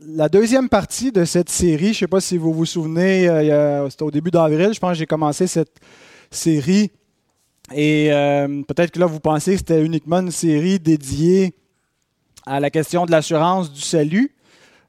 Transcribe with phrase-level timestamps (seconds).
[0.00, 3.88] la deuxième partie de cette série, je ne sais pas si vous vous souvenez, euh,
[3.90, 5.76] c'était au début d'avril, je pense que j'ai commencé cette
[6.30, 6.90] série.
[7.74, 11.54] Et euh, peut-être que là, vous pensez que c'était uniquement une série dédiée
[12.46, 14.32] à la question de l'assurance du salut.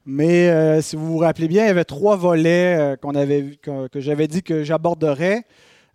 [0.06, 4.28] Mais euh, si vous vous rappelez bien, il y avait trois volets avait, que, j'avais
[4.28, 5.44] dit que j'aborderais.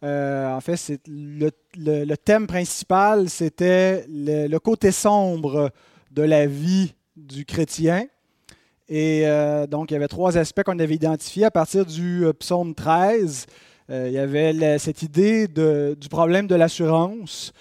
[0.02, 5.70] en fait, le, thème principal, c'était le, côté sombre
[6.10, 8.06] de la vie du chrétien.
[8.94, 12.34] Et euh, donc, il y avait trois aspects qu'on avait identifiés à partir du euh,
[12.34, 13.46] psaume 13.
[13.88, 17.54] Euh, il y avait cette idée du problème de l'assurance.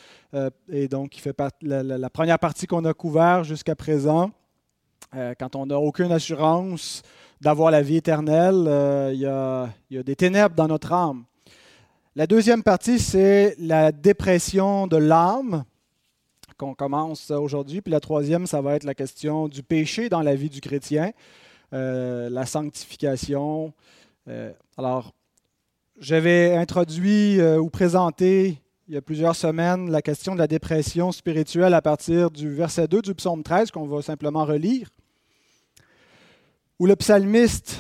[0.70, 4.32] et donc, il fait la, la, première partie qu'on a couvert jusqu'à présent.
[5.40, 7.02] quand on n'a aucune assurance
[7.40, 8.68] d'avoir la vie éternelle,
[9.14, 11.24] il y a des ténèbres dans notre âme.
[12.18, 15.64] La deuxième partie, c'est la dépression de l'âme
[16.62, 17.82] qu'on commence aujourd'hui.
[17.82, 21.12] Puis la troisième, ça va être la question du péché dans la vie du chrétien,
[21.74, 23.74] euh, la sanctification.
[24.28, 25.12] Euh, alors,
[25.98, 31.12] j'avais introduit euh, ou présenté il y a plusieurs semaines la question de la dépression
[31.12, 34.90] spirituelle à partir du verset 2 du psaume 13 qu'on va simplement relire,
[36.78, 37.80] où le psalmiste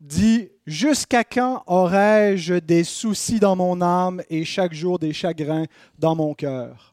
[0.00, 5.66] dit Jusqu'à quand aurais-je des soucis dans mon âme et chaque jour des chagrins
[5.98, 6.89] dans mon cœur?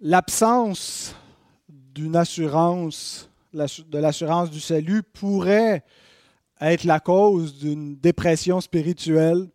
[0.00, 1.14] L'absence
[1.68, 5.84] d'une assurance, de l'assurance du salut, pourrait
[6.60, 9.48] être la cause d'une dépression spirituelle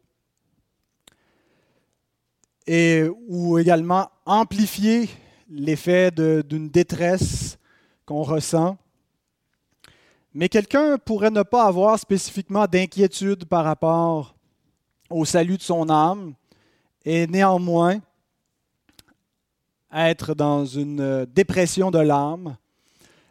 [2.65, 5.09] et ou également amplifier
[5.49, 7.57] l'effet d'une détresse
[8.05, 8.77] qu'on ressent.
[10.33, 14.35] Mais quelqu'un pourrait ne pas avoir spécifiquement d'inquiétude par rapport
[15.09, 16.33] au salut de son âme
[17.05, 17.99] et néanmoins
[19.93, 22.57] être dans une euh, dépression de l'âme,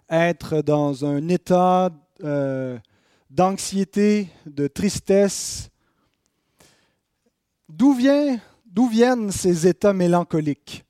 [0.08, 1.91] être dans un état
[2.22, 2.78] euh,
[3.28, 5.70] d'anxiété, de tristesse.
[7.68, 10.84] D'où, viennent ces états mélancoliques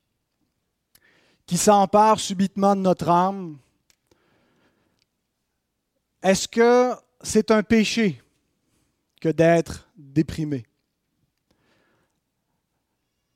[1.45, 3.57] qui s'emparent subitement de notre âme?
[6.21, 6.91] Est-ce que
[7.21, 8.21] c'est un péché
[9.19, 10.65] que d'être déprimé?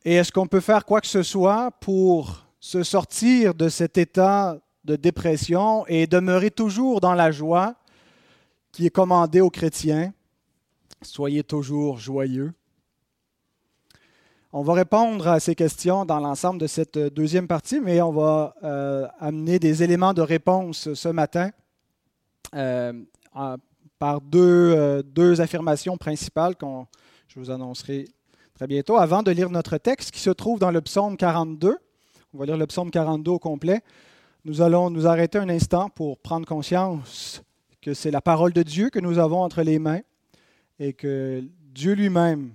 [0.06, 4.58] Et est-ce qu'on peut faire quoi que ce soit pour se sortir de cet état
[4.84, 7.76] de dépression et demeurer toujours dans la joie
[8.72, 10.14] qui est commandée aux chrétiens?
[11.02, 12.54] Soyez toujours joyeux.
[14.54, 18.56] On va répondre à ces questions dans l'ensemble de cette deuxième partie, mais on va
[18.64, 21.52] euh, amener des éléments de réponse ce matin
[22.56, 22.94] euh,
[24.00, 26.66] par deux, euh, deux, affirmations principales que
[27.28, 28.08] je vous annoncerai
[28.58, 28.98] très bientôt.
[28.98, 31.78] Avant de lire notre texte qui se trouve dans le psaume 42,
[32.34, 33.82] on va lire le psaume 42 au complet,
[34.46, 37.44] nous allons nous arrêter un instant pour prendre conscience
[37.82, 40.02] que c'est la parole de Dieu que nous avons entre les mains
[40.80, 42.50] et que Dieu lui-même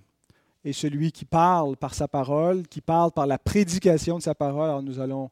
[0.65, 4.71] est celui qui parle par sa parole, qui parle par la prédication de sa parole.
[4.71, 5.31] Alors nous allons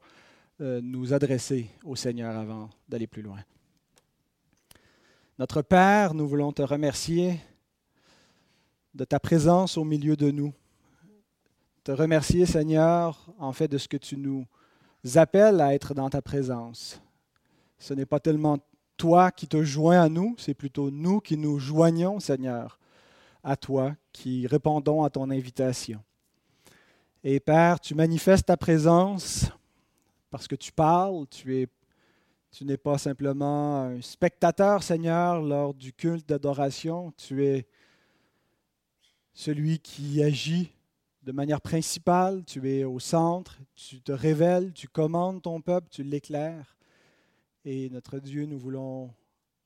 [0.60, 3.40] euh, nous adresser au Seigneur avant d'aller plus loin.
[5.36, 7.40] Notre Père, nous voulons te remercier
[8.94, 10.52] de ta présence au milieu de nous
[11.84, 14.46] te remercier, Seigneur, en fait, de ce que tu nous
[15.14, 17.00] appelles à être dans ta présence.
[17.78, 18.58] Ce n'est pas tellement
[18.96, 22.78] toi qui te joins à nous, c'est plutôt nous qui nous joignons, Seigneur,
[23.42, 26.02] à toi, qui répondons à ton invitation.
[27.24, 29.50] Et Père, tu manifestes ta présence
[30.30, 31.68] parce que tu parles, tu es
[32.52, 37.68] tu n'es pas simplement un spectateur, Seigneur, lors du culte d'adoration, tu es
[39.32, 40.72] celui qui agit
[41.22, 46.02] de manière principale, tu es au centre, tu te révèles, tu commandes ton peuple, tu
[46.02, 46.76] l'éclaires.
[47.64, 49.10] Et notre Dieu, nous voulons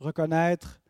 [0.01, 0.81] reconnaître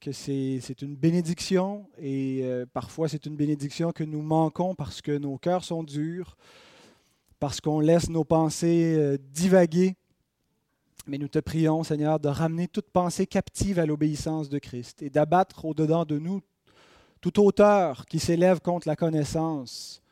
[0.00, 5.18] que c'est une bénédiction et euh, parfois c'est une bénédiction que nous manquons parce que
[5.18, 6.38] nos cœurs sont durs,
[7.38, 9.94] parce qu'on laisse nos pensées euh, divaguer.
[11.06, 15.10] Mais nous te prions, Seigneur, de ramener toute pensée captive à l'obéissance de Christ et
[15.10, 16.40] d'abattre au-dedans de nous
[17.20, 20.02] toute hauteur qui s'élève contre la connaissance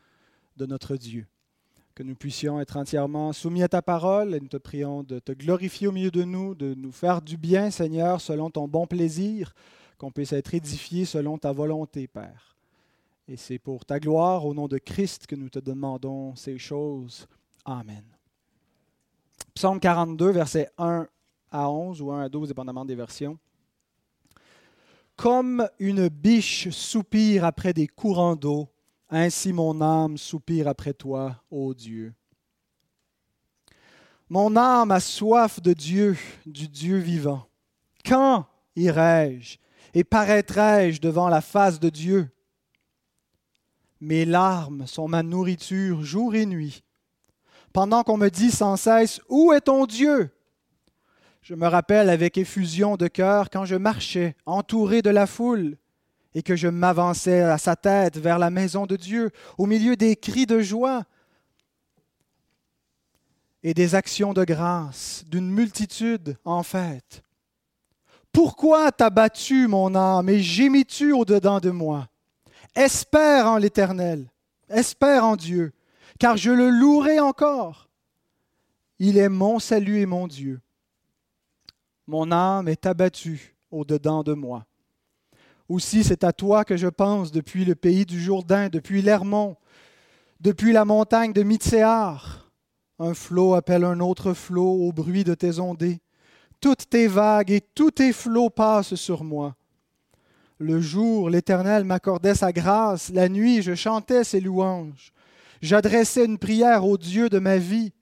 [0.56, 1.26] de notre Dieu.
[1.94, 5.32] Que nous puissions être entièrement soumis à ta parole et nous te prions de te
[5.32, 9.54] glorifier au milieu de nous, de nous faire du bien, Seigneur, selon ton bon plaisir,
[9.96, 12.56] qu'on puisse être édifiés selon ta volonté, Père.
[13.26, 17.26] Et c'est pour ta gloire, au nom de Christ, que nous te demandons ces choses.
[17.64, 18.04] Amen.
[19.54, 21.06] Psaume 42, versets 1
[21.50, 23.38] à 11 ou 1 à 12, dépendamment des versions.
[25.18, 28.68] Comme une biche soupire après des courants d'eau,
[29.10, 32.14] ainsi mon âme soupire après toi, ô Dieu.
[34.28, 36.16] Mon âme a soif de Dieu,
[36.46, 37.48] du Dieu vivant.
[38.06, 39.58] Quand irai-je
[39.92, 42.30] et paraîtrai-je devant la face de Dieu?
[44.00, 46.84] Mes larmes sont ma nourriture jour et nuit.
[47.72, 50.30] Pendant qu'on me dit sans cesse, Où est ton Dieu?
[51.48, 55.78] Je me rappelle avec effusion de cœur quand je marchais, entouré de la foule,
[56.34, 60.14] et que je m'avançais à sa tête vers la maison de Dieu, au milieu des
[60.14, 61.04] cris de joie
[63.62, 67.22] et des actions de grâce d'une multitude en fête.
[68.30, 72.08] Pourquoi t'as battu mon âme et gémis-tu au-dedans de moi?
[72.74, 74.30] Espère en l'Éternel,
[74.68, 75.72] espère en Dieu,
[76.18, 77.88] car je le louerai encore.
[78.98, 80.60] Il est mon salut et mon Dieu.
[82.08, 84.66] Mon âme est abattue au-dedans de moi.
[85.68, 89.56] Aussi c'est à toi que je pense depuis le pays du Jourdain, depuis l'Hermont,
[90.40, 92.48] depuis la montagne de Mitséar
[92.98, 96.00] un flot appelle un autre flot au bruit de tes ondées.
[96.60, 99.54] Toutes tes vagues et tous tes flots passent sur moi.
[100.58, 105.12] Le jour, l'Éternel m'accordait sa grâce, la nuit, je chantais ses louanges.
[105.62, 107.92] J'adressais une prière au Dieu de ma vie.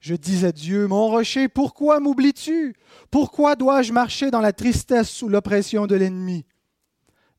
[0.00, 2.76] Je disais Dieu, mon rocher, pourquoi m'oublies-tu?
[3.10, 6.44] Pourquoi dois-je marcher dans la tristesse sous l'oppression de l'ennemi?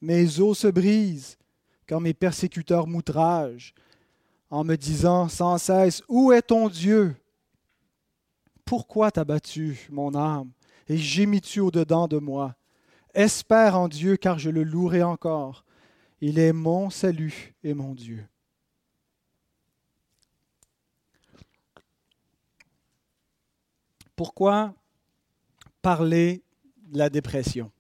[0.02, 1.38] Mes os se brisent
[1.88, 3.74] quand mes persécuteurs m'outragent
[4.50, 7.16] en me disant sans cesse, Où est ton Dieu?
[8.66, 9.26] Pourquoi t'as
[9.90, 10.52] mon âme,
[10.88, 12.56] et gémis-tu au-dedans de moi?
[13.14, 15.66] Espère en Dieu, car je le louerai encore.
[16.22, 18.28] Il est mon salut et mon Dieu.
[24.20, 24.74] Pourquoi
[25.82, 26.44] parler
[26.90, 27.72] de la dépression?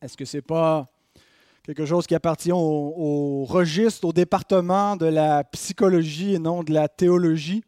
[0.00, 0.88] Est-ce que ce n'est pas
[1.64, 6.86] quelque chose qui appartient au, registre, au département de la psychologie et non de la
[6.86, 7.64] théologie?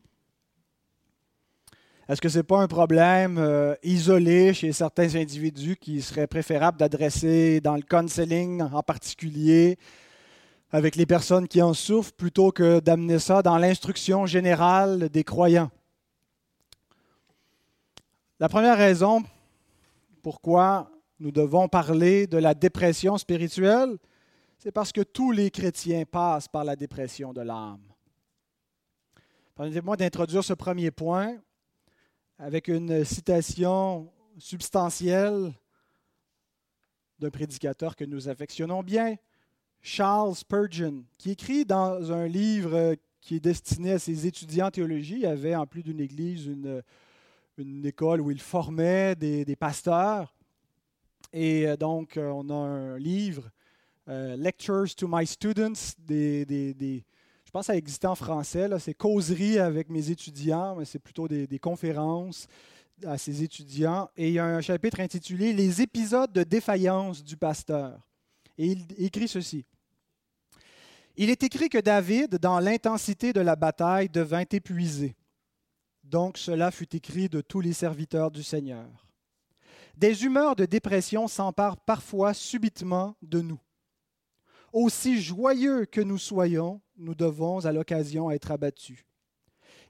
[2.08, 6.78] Est-ce que ce n'est pas un problème euh, isolé chez certains individus qui serait préférable
[6.78, 9.76] d'adresser dans le counseling en particulier
[10.70, 15.72] avec les personnes qui en souffrent plutôt que d'amener ça dans l'instruction générale des croyants?
[18.38, 19.24] La première raison
[20.22, 20.90] pourquoi
[21.20, 23.96] nous devons parler de la dépression spirituelle,
[24.58, 27.80] c'est parce que tous les chrétiens passent par la dépression de l'âme.
[29.54, 31.38] Permettez-moi d'introduire ce premier point
[32.38, 35.54] avec une citation substantielle
[37.18, 39.16] d'un prédicateur que nous affectionnons bien,
[39.80, 45.20] Charles Spurgeon, qui écrit dans un livre qui est destiné à ses étudiants en théologie.
[45.20, 46.82] Il avait en plus d'une église une,
[47.58, 50.34] une école où il formait des, des pasteurs.
[51.32, 53.50] Et euh, donc, euh, on a un livre,
[54.08, 57.04] euh, Lectures to My Students, des,
[57.44, 61.58] je pense que ça en français, c'est causerie avec mes étudiants, mais c'est plutôt des,
[61.58, 62.46] conférences
[63.04, 64.10] à ces étudiants.
[64.16, 68.06] Et il y a un chapitre intitulé Les épisodes de défaillance du pasteur.
[68.58, 69.64] Et il écrit ceci.
[71.16, 75.16] Il est écrit que David, dans l'intensité de la bataille, devint épuisé.
[76.06, 78.86] Donc cela fut écrit de tous les serviteurs du Seigneur.
[79.96, 83.58] Des humeurs de dépression s'emparent parfois subitement de nous.
[84.72, 89.04] Aussi joyeux que nous soyons, nous devons à l'occasion être abattus.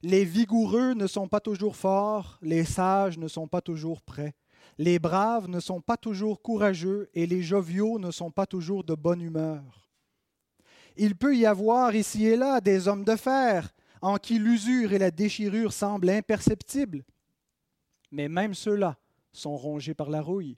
[0.03, 4.35] Les vigoureux ne sont pas toujours forts, les sages ne sont pas toujours prêts,
[4.79, 8.95] les braves ne sont pas toujours courageux et les joviaux ne sont pas toujours de
[8.95, 9.91] bonne humeur.
[10.97, 13.75] Il peut y avoir ici et là des hommes de fer
[14.07, 17.05] en qui l'usure et la déchirure semblent imperceptibles,
[18.13, 18.97] mais même ceux-là
[19.33, 20.57] sont rongés par la rouille.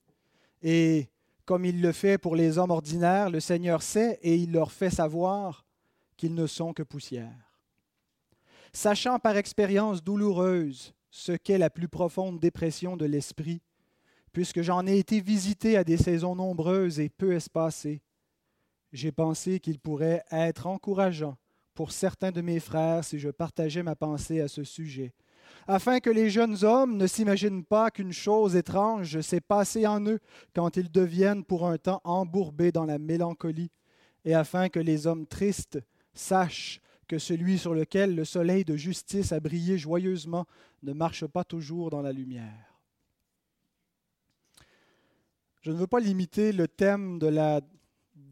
[0.63, 1.09] Et
[1.47, 4.91] comme il le fait pour les hommes ordinaires, le Seigneur sait et il leur fait
[4.91, 5.65] savoir
[6.19, 7.59] qu'ils ne sont que poussière.
[8.75, 13.63] Sachant par expérience douloureuse ce qu'est la plus profonde dépression de l'esprit,
[14.31, 18.03] puisque j'en ai été visité à des saisons nombreuses et peu espacées,
[18.93, 21.39] j'ai pensé qu'il pourrait être encourageant
[21.79, 25.15] pour certains de mes frères si je partageais ma pensée à ce sujet
[25.69, 30.19] afin que les jeunes hommes ne s'imaginent pas qu'une chose étrange s'est passée en eux
[30.57, 33.71] quand ils deviennent pour un temps embourbés dans la mélancolie,
[34.25, 35.79] et afin que les hommes tristes
[36.15, 40.47] sachent que celui sur lequel le soleil de justice a brillé joyeusement
[40.83, 42.75] ne marche pas toujours dans la lumière.
[45.61, 47.61] Je ne veux pas limiter le thème de la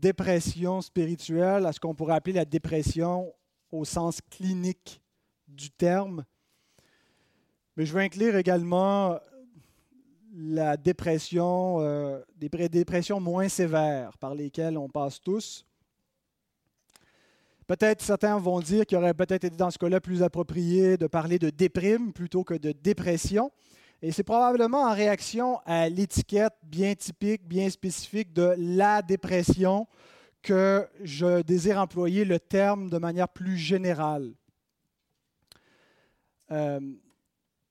[0.00, 3.33] dépression spirituelle à ce qu'on pourrait appeler la dépression
[3.71, 5.00] au sens clinique
[5.49, 6.25] du terme,
[7.76, 9.19] mais je veux inclure également
[10.35, 15.67] la dépression, euh, des dépressions moins sévères par lesquelles on passe tous.
[17.67, 21.38] Peut-être certains vont dire qu'il aurait peut-être été dans ce cas-là plus approprié de parler
[21.38, 23.50] de déprime plutôt que de dépression.
[24.03, 29.87] Et c'est probablement en réaction à l'étiquette bien typique, bien spécifique de la dépression
[30.43, 34.33] que je désire employer le terme de manière plus générale.
[36.53, 36.81] Euh,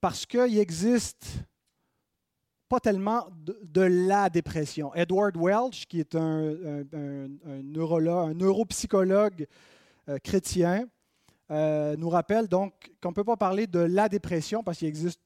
[0.00, 1.26] parce qu'il existe
[2.68, 3.28] pas tellement
[3.62, 4.92] de, la dépression.
[4.94, 7.28] Edward Welch, qui est un, un,
[7.62, 9.46] neuropsychologue
[10.08, 10.88] euh, chrétien,
[11.50, 15.20] euh, nous rappelle donc qu'on ne peut pas parler de la dépression parce qu'il existe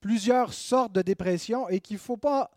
[0.00, 2.50] plusieurs sortes de dépression et qu'il ne faut pas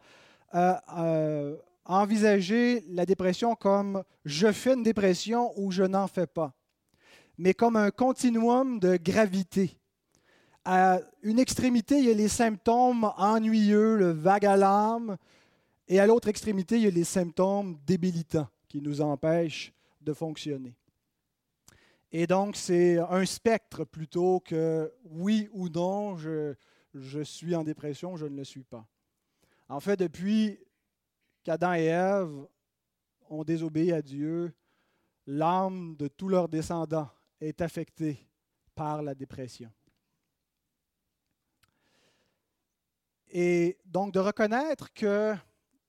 [0.53, 1.55] euh,
[1.85, 6.53] envisager la dépression comme je fais une dépression ou je n'en fais pas,
[7.37, 9.77] mais comme un continuum de gravité.
[10.63, 15.17] À une extrémité, il y a les symptômes ennuyeux, le vague à l'âme,
[15.87, 20.75] et à l'autre extrémité, il y a les symptômes débilitants qui nous empêchent de fonctionner.
[22.11, 26.53] Et donc, c'est un spectre plutôt que oui ou non, je,
[26.93, 28.85] je suis en dépression, je ne le suis pas.
[29.69, 30.59] En fait, depuis
[31.43, 32.47] qu'Adam et Ève
[33.29, 34.53] ont désobéi à Dieu,
[35.25, 38.27] l'âme de tous leurs descendants est affectée
[38.75, 39.71] par la dépression.
[43.29, 45.33] Et donc de reconnaître que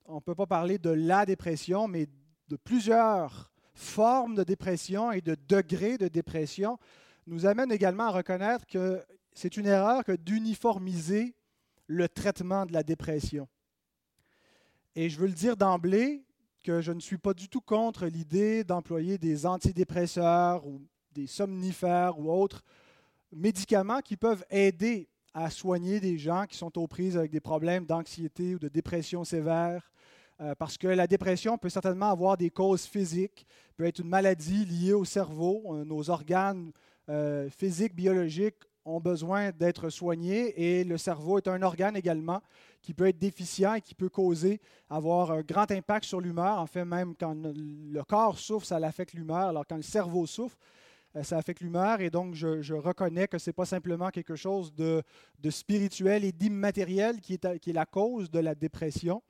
[0.05, 2.07] on ne peut pas parler de la dépression, mais
[2.47, 6.77] de plusieurs formes de dépression et de degrés de dépression,
[7.25, 11.35] nous amène également à reconnaître que c'est une erreur que d'uniformiser
[11.87, 13.47] le traitement de la dépression.
[14.95, 16.23] Et je veux le dire d'emblée
[16.63, 22.17] que je ne suis pas du tout contre l'idée d'employer des antidépresseurs ou des somnifères
[22.19, 22.63] ou autres
[23.31, 27.85] médicaments qui peuvent aider à soigner des gens qui sont aux prises avec des problèmes
[27.85, 29.91] d'anxiété ou de dépression sévère.
[30.41, 34.65] Euh, parce que la dépression peut certainement avoir des causes physiques, peut être une maladie
[34.65, 35.63] liée au cerveau.
[35.67, 36.71] Euh, nos organes
[37.09, 42.41] euh, physiques, biologiques ont besoin d'être soignés et le cerveau est un organe également
[42.81, 44.59] qui peut être déficient et qui peut causer,
[44.89, 46.59] avoir un grand impact sur l'humeur.
[46.59, 50.57] En fait, même quand le corps souffre, ça affecte l'humeur, alors quand le cerveau souffre,
[51.15, 52.01] euh, ça affecte l'humeur.
[52.01, 55.01] Et donc je, reconnais que ce n'est pas simplement quelque chose de,
[55.49, 59.21] spirituel et d'immatériel qui est, qui est la cause de la dépression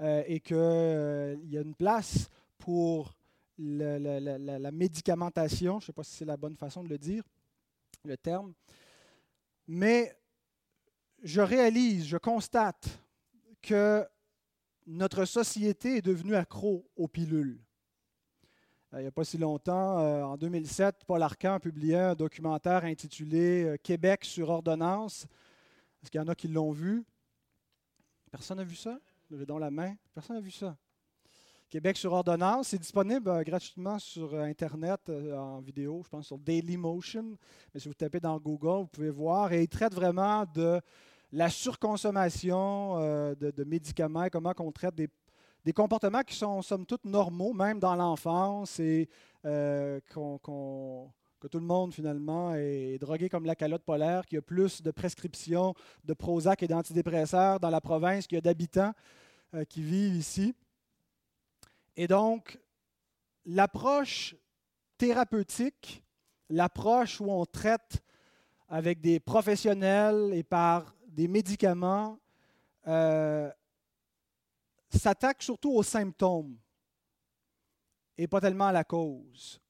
[0.00, 3.14] euh, et qu'il euh, y a une place pour
[3.58, 7.22] la médicamentation, je ne sais pas si c'est la bonne façon de le dire,
[8.04, 8.52] le terme,
[9.66, 10.16] mais
[11.22, 12.88] je réalise, je constate
[13.62, 14.06] que
[14.86, 17.60] notre société est devenue accro aux pilules.
[18.92, 22.14] Euh, il n'y a pas si longtemps, euh, en 2007, Paul Arcan a publié un
[22.14, 25.26] documentaire intitulé euh, Québec sur ordonnance.
[26.02, 27.04] Est-ce qu'il y en a qui l'ont vu?
[28.30, 28.98] Personne n'a vu ça?
[29.30, 29.96] Levez dans la main.
[30.14, 30.76] Personne n'a vu ça.
[31.68, 37.36] Québec sur ordonnance, c'est disponible gratuitement sur Internet en vidéo, je pense sur Dailymotion.
[37.74, 39.52] Mais si vous tapez dans Google, vous pouvez voir.
[39.52, 40.80] Et il traite vraiment de
[41.32, 42.98] la surconsommation
[43.34, 47.96] de, de médicaments, comment on traite des comportements qui sont somme toute normaux, même dans
[47.96, 49.08] l'enfance, et
[49.44, 54.42] euh, que tout le monde finalement est drogué comme la calotte polaire, qu'il y a
[54.42, 58.92] plus de prescriptions de Prozac et d'antidépresseurs dans la province qu'il y a d'habitants
[59.54, 60.54] euh, qui vivent ici.
[61.96, 62.58] Et donc,
[63.46, 64.36] l'approche
[64.98, 66.04] thérapeutique,
[66.50, 68.02] l'approche où on traite
[68.68, 72.18] avec des professionnels et par des médicaments,
[72.86, 73.50] euh,
[74.90, 76.56] s'attaque surtout aux symptômes
[78.18, 79.60] et pas tellement à la cause.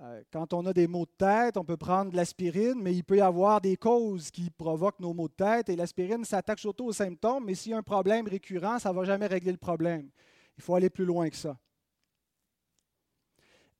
[0.00, 3.02] Euh, quand on a des maux de tête, on peut prendre de l'aspirine, mais il
[3.02, 6.86] peut y avoir des causes qui provoquent nos maux de tête et l'aspirine s'attaque surtout
[6.86, 9.58] aux symptômes, mais s'il y a un problème récurrent, ça ne va jamais régler le
[9.58, 10.08] problème.
[10.58, 11.56] Il faut aller plus loin que ça.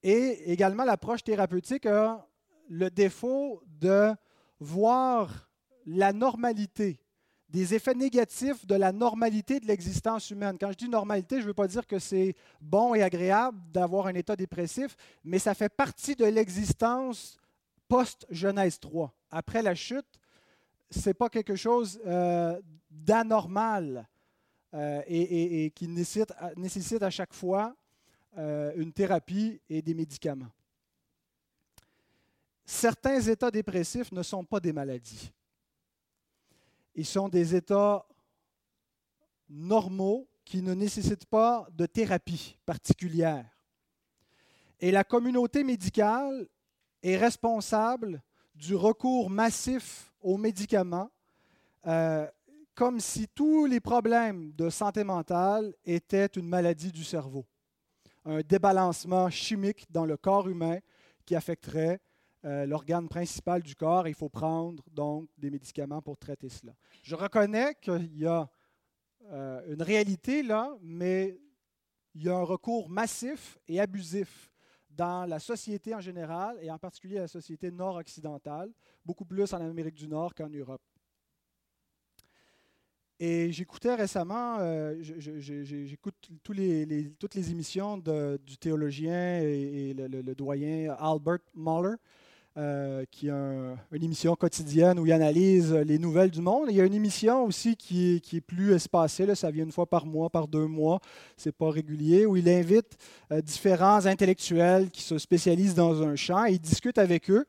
[0.02, 2.26] Et également, l'approche thérapeutique a
[2.68, 4.14] le défaut de
[4.60, 5.50] voir
[5.84, 7.00] la normalité
[7.48, 10.56] des effets négatifs de la normalité de l'existence humaine.
[10.60, 14.06] Quand je dis normalité, je ne veux pas dire que c'est bon et agréable d'avoir
[14.06, 17.38] un état dépressif, mais ça fait partie de l'existence
[17.88, 19.14] post-Genèse 3.
[19.30, 20.20] Après la chute,
[20.90, 24.06] ce n'est pas quelque chose euh, d'anormal
[24.74, 27.74] euh, et, qui nécessite, à chaque fois
[28.36, 30.50] euh, une thérapie et des médicaments.
[32.64, 35.32] Certains états dépressifs ne sont pas des maladies.
[36.94, 38.04] Ils sont des états
[39.48, 43.46] normaux qui ne nécessitent pas de thérapie particulière.
[44.80, 46.46] Et la communauté médicale
[47.02, 48.22] est responsable
[48.54, 51.10] du recours massif aux médicaments,
[51.86, 52.26] euh,
[52.78, 57.44] comme si tous les problèmes de santé mentale étaient une maladie du cerveau,
[58.24, 60.78] un débalancement chimique dans le corps humain
[61.26, 61.98] qui affecterait
[62.44, 64.06] euh, l'organe principal du corps.
[64.06, 66.72] il faut prendre donc des médicaments pour traiter cela.
[67.02, 68.48] Je reconnais qu'il y a
[69.24, 71.36] euh, une réalité là, mais
[72.14, 74.52] il y a un recours massif et abusif
[74.88, 78.72] dans la société en général et en particulier la société nord-occidentale,
[79.04, 80.82] beaucoup plus en Amérique du Nord qu'en Europe.
[83.20, 91.96] Et j'écoutais récemment, euh, j'écoute toutes les émissions du théologien et, le, doyen Albert Mahler,
[92.56, 96.66] euh, qui a une émission quotidienne où il analyse les nouvelles du monde.
[96.68, 99.86] il y a une émission aussi qui est, plus espacée, là, ça vient une fois
[99.86, 101.00] par mois, par deux mois,
[101.36, 102.98] c'est pas régulier, où il invite
[103.32, 107.44] euh, différents intellectuels qui se spécialisent dans un champ et il discute avec eux.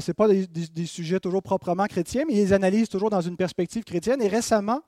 [0.00, 3.38] Ce pas des, des, sujets toujours proprement chrétiens, mais ils les analysent toujours dans une
[3.38, 4.20] perspective chrétienne.
[4.20, 4.82] Et récemment,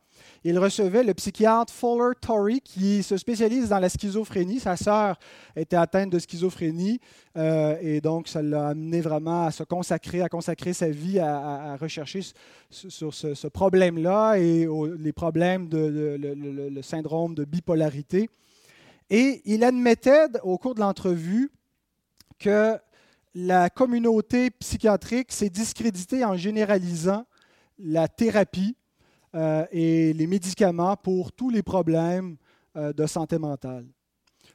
[0.45, 4.61] il recevait le psychiatre Fuller Torrey qui se spécialise dans la schizophrénie.
[4.61, 5.19] Sa sœur
[5.55, 7.01] était atteinte de schizophrénie
[7.37, 11.77] euh, et donc ça l'a amené vraiment à se consacrer, à consacrer sa vie à,
[11.77, 12.21] rechercher
[12.71, 14.67] sur ce, problème-là et
[14.99, 18.31] les problèmes de, le, syndrome de bipolarité.
[19.11, 21.51] Et il admettait au cours de l'entrevue
[22.39, 22.79] que
[23.35, 27.27] la communauté psychiatrique s'est discréditée en généralisant
[27.79, 28.77] la thérapie
[29.35, 32.37] euh, et les médicaments pour tous les problèmes
[32.77, 33.87] euh, de santé mentale.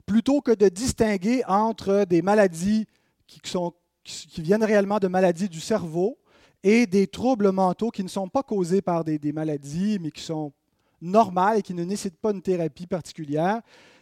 [0.05, 2.85] Plutôt que de distinguer entre des maladies
[3.25, 6.17] qui, sont, qui viennent réellement de maladies du cerveau
[6.61, 10.51] et des troubles mentaux qui ne sont pas causés par des, maladies, mais qui sont
[11.01, 13.61] normales et qui ne nécessitent pas une thérapie particulière.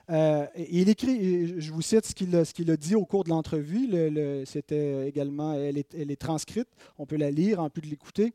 [0.10, 3.90] Euh, il écrit, je vous cite ce qu'il a, dit au cours de l'entrevue,
[4.46, 8.34] c'était également, elle est, elle est, transcrite, on peut la lire en plus de l'écouter.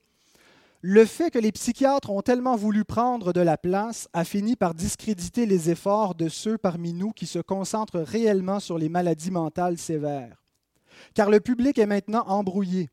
[0.80, 4.75] Le fait que les psychiatres ont tellement voulu prendre de la place a fini par
[4.75, 9.78] discréditer les efforts de ceux parmi nous qui se concentrent réellement sur les maladies mentales
[9.78, 10.44] sévères.
[11.14, 12.90] Car le public est maintenant embrouillé.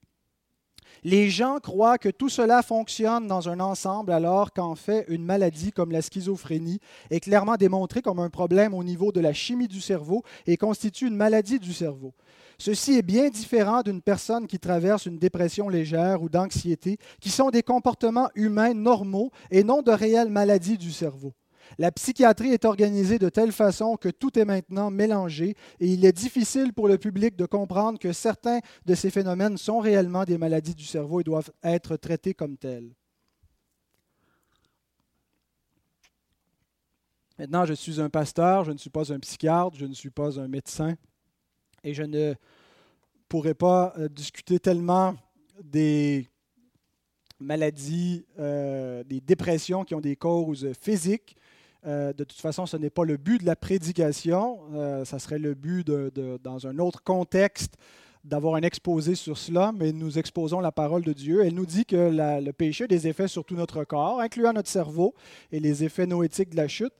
[1.04, 5.72] Les gens croient que tout cela fonctionne dans un ensemble alors qu'en fait, une maladie
[5.72, 9.82] comme la schizophrénie est clairement démontrée comme un problème au niveau de la chimie du
[9.82, 12.14] cerveau et constitue une maladie du cerveau.
[12.58, 17.50] Ceci est bien différent d'une personne qui traverse une dépression légère ou d'anxiété, qui sont
[17.50, 21.34] des comportements humains normaux et non de réelles maladies du cerveau.
[21.78, 26.14] La psychiatrie est organisée de telle façon que tout est maintenant mélangé et il est
[26.14, 30.76] difficile pour le public de comprendre que certains de ces phénomènes sont réellement des maladies
[30.76, 32.94] du cerveau et doivent être traités comme tels.
[37.38, 40.40] Maintenant, je suis un pasteur, je ne suis pas un psychiatre, je ne suis pas
[40.40, 40.96] un médecin
[41.84, 42.34] et je ne
[43.28, 45.16] pourrais pas euh, discuter tellement
[45.62, 46.30] des
[47.40, 51.36] maladies, euh, des dépressions qui ont des causes physiques.
[51.86, 54.60] Euh, de toute façon, ce n'est pas le but de la prédication.
[55.06, 57.76] ça serait le but, dans un autre contexte,
[58.26, 61.46] d'avoir un exposé sur cela, mais nous exposons la parole de Dieu.
[61.46, 62.10] Elle nous dit que
[62.42, 65.14] le péché a des effets sur tout notre corps, incluant notre cerveau
[65.52, 66.94] et les effets noétiques de la chute.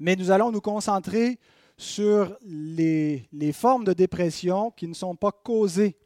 [0.00, 1.38] Mais nous allons nous concentrer
[1.78, 5.96] sur les, formes de dépression qui ne sont pas causées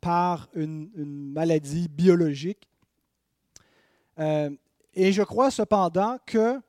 [0.00, 0.90] par une,
[1.32, 2.68] maladie biologique.
[4.18, 4.50] Euh,
[4.92, 6.60] et je crois cependant que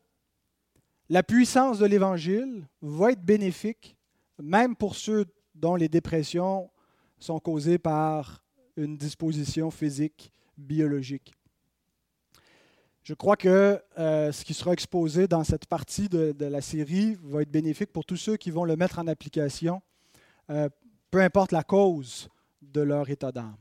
[1.10, 3.96] la puissance de l'Évangile va être bénéfique,
[4.40, 6.70] même pour ceux dont les dépressions
[7.20, 8.44] sont causées par
[8.76, 11.34] une disposition physique biologique.
[13.04, 17.44] Je crois que euh, ce qui sera exposé dans cette partie de, la série va
[17.44, 19.82] être bénéfique pour tous ceux qui vont le mettre en application,
[20.50, 20.70] euh,
[21.12, 22.28] peu importe la cause
[22.64, 23.58] de leur état d'âme.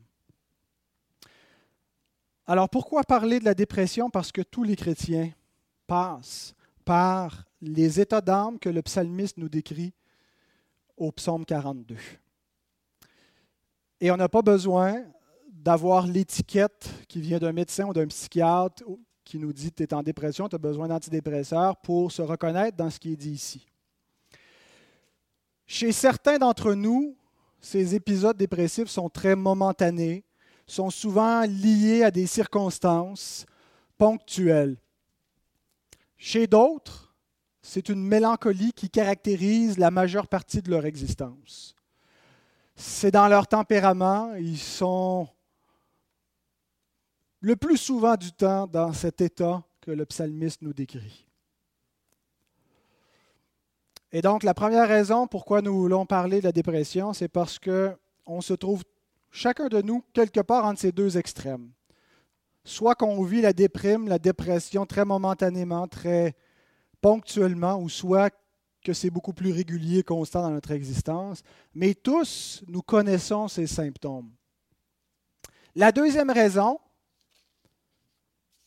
[2.47, 4.09] Alors pourquoi parler de la dépression?
[4.09, 5.31] Parce que tous les chrétiens
[5.87, 6.55] passent
[6.85, 9.95] par les états d'âme que le psalmiste nous décrit
[10.97, 11.97] au psaume 42.
[14.01, 15.05] Et on n'a pas besoin
[15.51, 18.85] d'avoir l'étiquette qui vient d'un médecin ou d'un psychiatre
[19.25, 22.91] qui nous dit tu es en dépression, tu as besoin d'antidépresseurs pour se reconnaître dans
[22.91, 23.67] ce qui est dit ici.
[25.67, 27.17] Chez certains d'entre nous,
[27.61, 30.25] ces épisodes dépressifs sont très momentanés,
[30.67, 33.47] sont souvent liés à des circonstances
[33.97, 34.77] ponctuelles.
[36.17, 37.15] Chez d'autres,
[37.63, 41.75] c'est une mélancolie qui caractérise la majeure partie de leur existence.
[42.77, 45.29] C'est dans leur tempérament, ils sont
[47.41, 51.27] le plus souvent du temps dans cet état que le psalmiste nous décrit.
[54.13, 58.41] Et donc, la première raison pourquoi nous voulons parler de la dépression, c'est parce qu'on
[58.41, 58.83] se trouve,
[59.31, 61.71] chacun de nous, quelque part entre ces deux extrêmes.
[62.65, 66.35] Soit qu'on vit la déprime, la dépression très momentanément, très
[67.01, 68.31] ponctuellement, ou soit
[68.83, 71.43] que c'est beaucoup plus régulier, constant dans notre existence,
[71.75, 74.31] mais tous, nous connaissons ces symptômes.
[75.75, 76.79] La deuxième raison,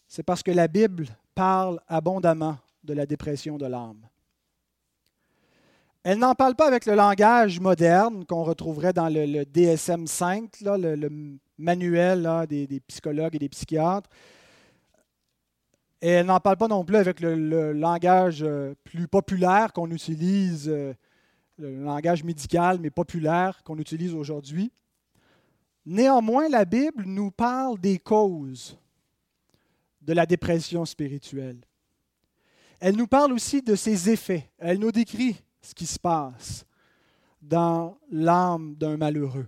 [0.07, 4.07] c'est parce que la Bible parle abondamment de la dépression de l'âme.
[6.09, 11.09] Elle n'en parle pas avec le langage moderne qu'on retrouverait dans le, DSM-5, le,
[11.57, 14.09] manuel des, psychologues et des psychiatres.
[16.01, 20.69] Et elle n'en parle pas non plus avec le, langage euh, plus populaire qu'on utilise,
[20.69, 20.93] euh,
[21.57, 24.71] le langage médical, mais populaire qu'on utilise aujourd'hui.
[25.85, 28.79] Néanmoins, la Bible nous parle des causes
[30.03, 31.59] de la dépression spirituelle.
[32.79, 34.49] Elle nous parle aussi de ses effets.
[34.57, 35.35] Elle nous décrit
[35.67, 36.65] ce qui se passe
[37.41, 39.47] dans l'âme d'un malheureux.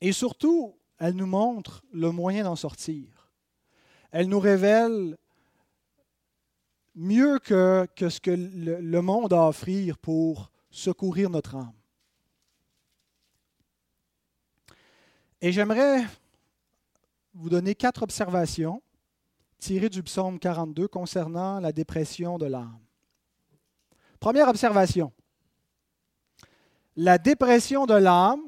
[0.00, 3.22] Et surtout, elle nous montre le moyen d'en sortir
[4.12, 5.16] elle nous révèle
[6.94, 11.72] mieux que, ce que le, monde a à offrir pour secourir notre âme.
[15.40, 16.04] Et j'aimerais
[17.34, 18.82] vous donner quatre observations
[19.58, 22.81] tirées du psaume 42 concernant la dépression de l'âme.
[24.22, 25.12] Première observation.
[26.94, 28.40] La dépression de l'âme,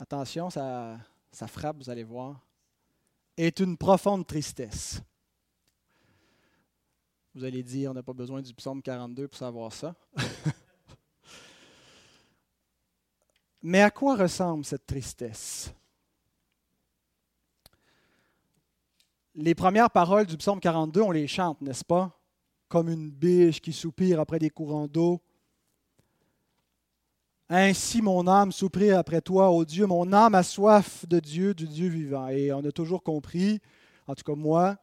[0.00, 0.98] attention, ça,
[1.46, 2.44] frappe, vous allez voir,
[3.36, 5.00] est une profonde tristesse.
[7.32, 9.94] Vous allez dire, on n'a pas besoin du psaume 42 pour savoir ça.
[13.62, 15.72] Mais à quoi ressemble cette tristesse?
[19.36, 22.17] Les premières paroles du psaume 42, on les chante, n'est-ce pas?
[22.68, 25.20] Comme une biche qui soupire après des courants d'eau.
[27.48, 31.66] Ainsi mon âme soupire après toi, ô Dieu, mon âme a soif de Dieu, du
[31.66, 32.28] Dieu vivant.
[32.28, 33.60] Et on a toujours compris,
[34.06, 34.76] en tout cas moi,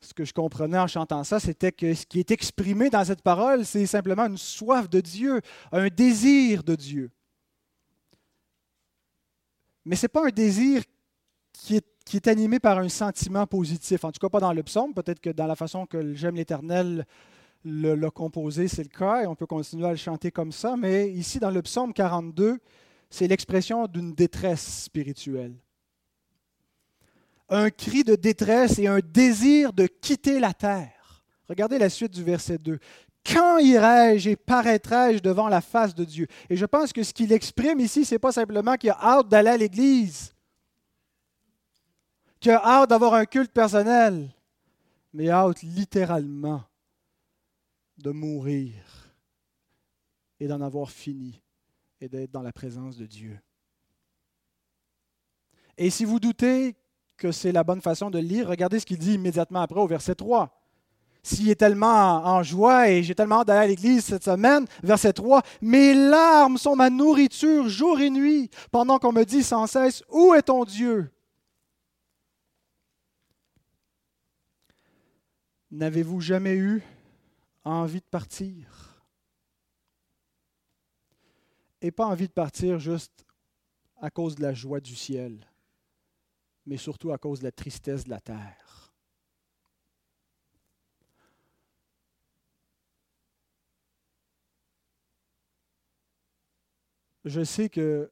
[0.00, 3.22] ce que je comprenais en chantant ça, c'était que ce qui est exprimé dans cette
[3.22, 5.40] parole, c'est simplement une soif de Dieu,
[5.72, 7.10] un désir de Dieu.
[9.84, 10.82] Mais ce n'est pas un désir
[11.64, 15.20] qui est, animé par un sentiment positif, en tout cas pas dans le psaume, peut-être
[15.20, 17.04] que dans la façon que j'aime l'Éternel,
[17.64, 21.10] le, composer, c'est le cas, et on peut continuer à le chanter comme ça, mais
[21.10, 22.58] ici, dans le psaume 42,
[23.10, 25.54] c'est l'expression d'une détresse spirituelle.
[27.48, 31.22] Un cri de détresse et un désir de quitter la terre.
[31.48, 32.78] Regardez la suite du verset 2.
[33.24, 36.26] Quand irai-je et paraîtrai-je devant la face de Dieu?
[36.50, 39.28] Et je pense que ce qu'il exprime ici, ce n'est pas simplement qu'il a hâte
[39.28, 40.32] d'aller à l'église,
[42.40, 44.28] qu'il a hâte d'avoir un culte personnel,
[45.12, 46.62] mais hâte littéralement
[47.98, 48.72] de mourir
[50.38, 51.42] et d'en avoir fini
[52.00, 53.38] et d'être dans la présence de Dieu.
[55.78, 56.74] Et si vous doutez
[57.16, 60.14] que c'est la bonne façon de lire, regardez ce qu'il dit immédiatement après au verset
[60.14, 60.52] 3.
[61.22, 65.12] S'il est tellement en joie et j'ai tellement hâte d'aller à l'église cette semaine, verset
[65.12, 70.04] 3, mes larmes sont ma nourriture jour et nuit, pendant qu'on me dit sans cesse,
[70.08, 71.10] où est ton Dieu?
[75.76, 76.82] N'avez-vous jamais eu
[77.62, 79.04] envie de partir?
[81.82, 83.26] Et pas envie de partir juste
[83.98, 85.46] à cause de la joie du ciel,
[86.64, 88.90] mais surtout à cause de la tristesse de la terre.
[97.26, 98.10] Je sais que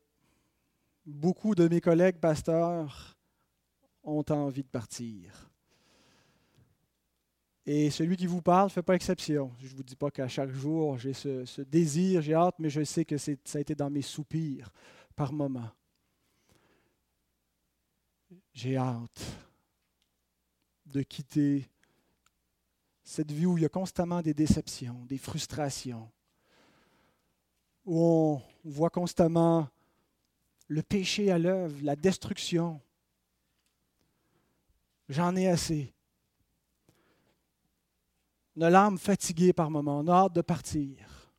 [1.07, 3.17] beaucoup de mes collègues pasteurs
[4.03, 5.54] ont envie de partir.
[7.67, 9.51] Et celui qui vous parle ne fait pas exception.
[9.59, 12.85] Je ne vous dis pas qu'à chaque jour, j'ai ce, désir, j'ai hâte, mais je
[12.85, 14.71] sais que ça a été dans mes soupirs
[15.17, 15.71] par moments.
[18.53, 19.23] J'ai hâte
[20.87, 21.67] de quitter
[23.03, 26.11] cette vie où il y a constamment des déceptions, des frustrations,
[27.87, 29.69] où on voit constamment
[30.69, 32.81] le péché à l'œuvre, la destruction.
[35.09, 35.95] J'en ai assez
[38.57, 41.33] une l'âme fatiguée par moments, on a hâte de partir.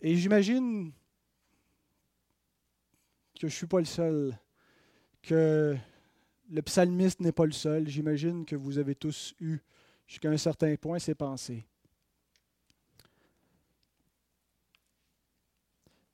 [0.00, 0.92] Et j'imagine
[3.34, 4.36] que je ne suis pas le seul,
[5.22, 5.76] que
[6.50, 7.88] le psalmiste n'est pas le seul.
[7.88, 9.60] J'imagine que vous avez tous eu
[10.06, 11.66] jusqu'à un certain point ces pensées.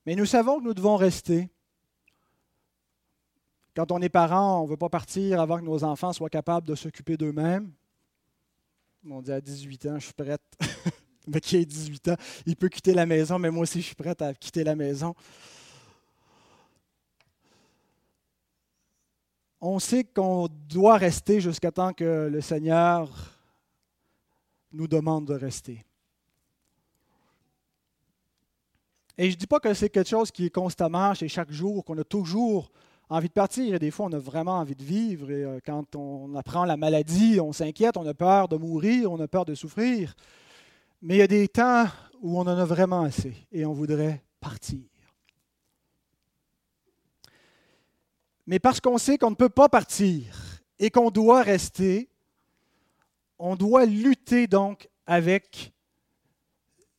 [0.05, 1.49] Mais nous savons que nous devons rester.
[3.75, 6.67] Quand on est parent, on ne veut pas partir avant que nos enfants soient capables
[6.67, 7.71] de s'occuper d'eux-mêmes
[9.03, 10.41] m'ont dit à 18 ans, je suis prête.
[11.27, 13.95] mais qui a 18 ans, il peut quitter la maison, mais moi aussi, je suis
[13.95, 15.15] prête à quitter la maison.
[19.61, 23.09] On sait qu'on doit rester jusqu'à temps que le Seigneur
[24.71, 25.85] nous demande de rester.
[29.17, 31.83] Et je ne dis pas que c'est quelque chose qui est constamment chez chaque jour,
[31.83, 32.71] qu'on a toujours
[33.09, 33.75] envie de partir.
[33.75, 35.31] Et des fois, on a vraiment envie de vivre.
[35.31, 39.19] Et euh, quand on apprend la maladie, on s'inquiète, on a peur de mourir, on
[39.19, 40.15] a peur de souffrir.
[41.01, 41.85] Mais il y a des temps
[42.21, 44.79] où on en a vraiment assez et on voudrait partir.
[48.45, 50.35] Mais parce qu'on sait qu'on ne peut pas partir
[50.79, 52.09] et qu'on doit rester,
[53.37, 55.71] on doit lutter donc avec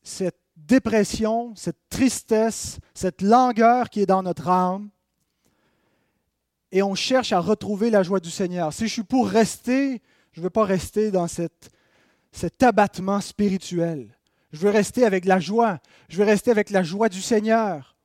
[0.02, 4.90] cette dépression, cette tristesse, cette langueur qui est dans notre âme.
[6.72, 8.72] Et on cherche à retrouver la joie du Seigneur.
[8.72, 10.00] Si je suis pour rester,
[10.32, 14.16] je ne veux pas rester dans cet abattement spirituel.
[14.52, 15.78] Je veux rester avec la joie.
[16.08, 17.96] Je veux rester avec la joie du Seigneur.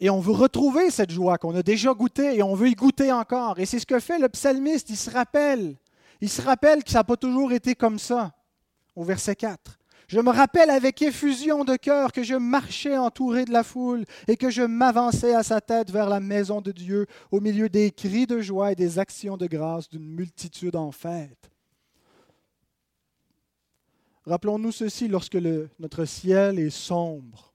[0.00, 3.12] Et on veut retrouver cette joie qu'on a déjà goûtée et on veut y goûter
[3.12, 3.58] encore.
[3.58, 4.88] Et c'est ce que fait le psalmiste.
[4.88, 5.76] Il se rappelle.
[6.22, 8.32] Il se rappelle que ça n'a pas toujours été comme ça.
[8.96, 9.79] Au verset 4.
[10.10, 14.36] Je me rappelle avec effusion de cœur que je marchais entouré de la foule et
[14.36, 18.26] que je m'avançais à sa tête vers la maison de Dieu au milieu des cris
[18.26, 21.48] de joie et des actions de grâce d'une multitude en fête.
[24.26, 25.38] Rappelons-nous ceci lorsque
[25.78, 27.54] notre ciel est sombre.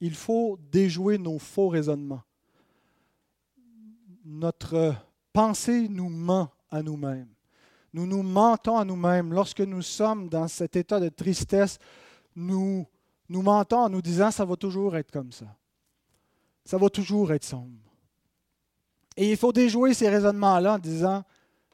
[0.00, 2.22] Il faut déjouer nos faux raisonnements.
[4.24, 4.94] Notre
[5.34, 7.28] pensée nous ment à nous-mêmes.
[7.98, 9.32] Nous nous mentons à nous-mêmes.
[9.32, 11.80] Lorsque nous sommes dans cet état de tristesse,
[12.36, 12.86] nous
[13.28, 15.46] nous mentons en nous disant ça va toujours être comme ça.
[16.64, 17.90] Ça va toujours être sombre.
[19.16, 21.24] Et il faut déjouer ces raisonnements-là en disant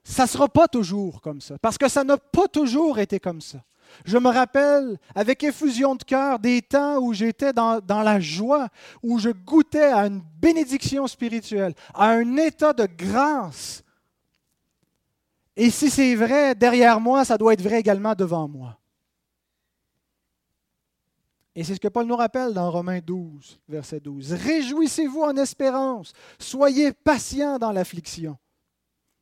[0.02, 3.42] ça ne sera pas toujours comme ça, parce que ça n'a pas toujours été comme
[3.42, 3.62] ça.
[4.06, 8.68] Je me rappelle avec effusion de cœur des temps où j'étais dans, dans, la joie,
[9.02, 13.83] où je goûtais à une bénédiction spirituelle, à un état de grâce
[15.56, 18.78] et si c'est vrai derrière moi, ça doit être vrai également devant moi.
[21.56, 24.32] Et c'est ce que Paul nous rappelle dans Romains 12, verset 12.
[24.32, 28.36] Réjouissez-vous en espérance, soyez patients dans l'affliction.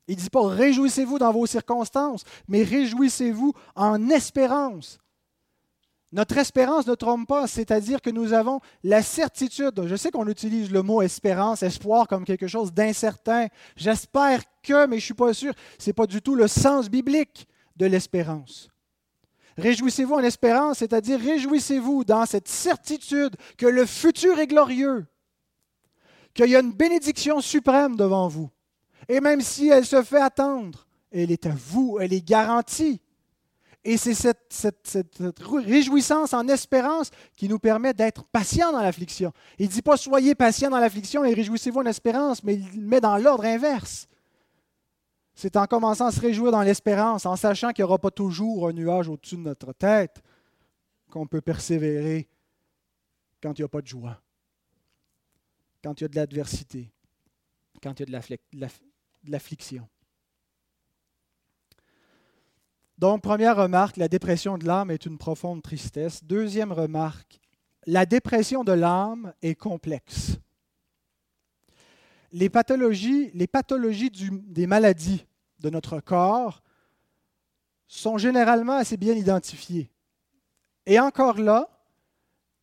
[0.09, 4.99] Il ne dit pas réjouissez-vous dans vos circonstances, mais réjouissez-vous en espérance.
[6.12, 9.83] Notre espérance ne trompe pas, c'est-à-dire que nous avons la certitude.
[9.87, 13.46] Je sais qu'on utilise le mot espérance, espoir comme quelque chose d'incertain.
[13.77, 15.55] J'espère que, mais je ne suis pas sûr.
[15.79, 18.68] Ce n'est pas du tout le sens biblique de l'espérance.
[19.57, 25.07] Réjouissez-vous en espérance, c'est-à-dire réjouissez-vous dans cette certitude que le futur est glorieux,
[26.35, 28.51] qu'il y a une bénédiction suprême devant vous.
[29.09, 33.02] Et même si elle se fait attendre, elle est à vous, elle est garantie.
[33.85, 39.33] Et c'est cette, réjouissance en espérance qui nous permet d'être patients dans l'affliction.
[39.59, 43.01] Il ne dit pas soyez patients dans l'affliction et réjouissez-vous en espérance, mais il met
[43.01, 44.07] dans l'ordre inverse.
[45.35, 48.68] C'est en commençant à se réjouir dans l'espérance, en sachant qu'il n'y aura pas toujours
[48.68, 50.23] un nuage au-dessus de notre tête,
[51.11, 52.29] qu'on peut persévérer
[53.42, 54.21] quand il n'y a pas de joie,
[55.83, 56.92] quand il y a de l'adversité,
[57.83, 58.68] quand il y a de
[59.25, 59.88] l'affliction.
[63.03, 66.23] Donc, première remarque, la dépression de l'âme est une profonde tristesse.
[66.23, 67.41] Deuxième remarque,
[67.85, 70.38] la dépression de l'âme est complexe.
[72.31, 75.27] Les pathologies, les pathologies des maladies
[75.59, 76.62] de notre corps
[77.88, 79.91] sont généralement assez bien identifiées.
[80.87, 81.69] Et encore là,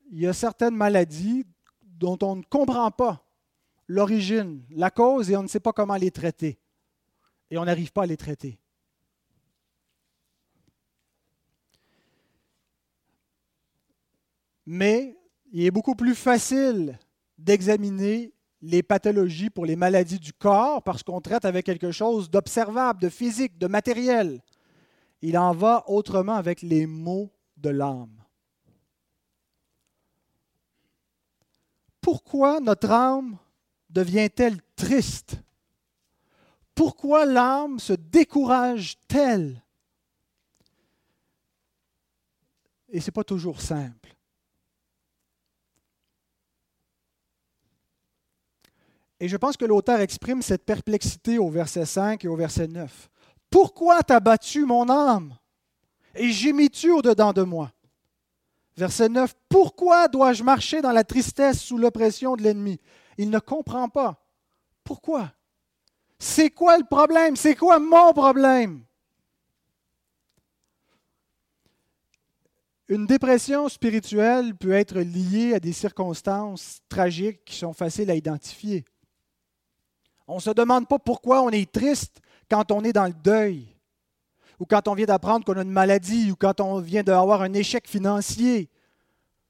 [0.09, 1.43] il y a certaines maladies
[1.81, 3.25] dont on ne comprend pas
[3.89, 6.57] l'origine, la cause, et on ne sait pas comment les traiter.
[7.51, 8.57] Et on n'arrive pas à les traiter.
[14.71, 15.17] Mais
[15.51, 16.99] il est beaucoup plus facile
[17.39, 23.01] d'examiner les pathologies pour les maladies du corps parce qu'on traite avec quelque chose d'observable,
[23.01, 24.43] de physique, de matériel.
[25.23, 28.23] Il en va autrement avec les maux de l'âme.
[31.99, 33.39] Pourquoi notre âme
[33.89, 35.41] devient-elle triste?
[36.75, 39.63] Pourquoi l'âme se décourage-t-elle?
[42.89, 44.15] Et ce n'est pas toujours simple.
[49.19, 53.09] Et je pense que l'auteur exprime cette perplexité au verset 5 et au verset 9.
[53.49, 55.35] Pourquoi t'as battu mon âme?
[56.15, 57.71] Et gémis-tu au-dedans de moi?
[58.77, 59.33] Verset 9.
[59.49, 62.79] Pourquoi dois-je marcher dans la tristesse sous l'oppression de l'ennemi?
[63.17, 64.25] Il ne comprend pas.
[64.85, 65.33] Pourquoi?
[66.17, 67.35] C'est quoi le problème?
[67.35, 68.83] C'est quoi mon problème?
[72.87, 78.85] Une dépression spirituelle peut être liée à des circonstances tragiques qui sont faciles à identifier.
[80.31, 83.75] On ne se demande pas pourquoi on est triste quand on est dans le deuil,
[84.59, 87.51] ou quand on vient d'apprendre qu'on a une maladie, ou quand on vient d'avoir un
[87.53, 88.69] échec financier,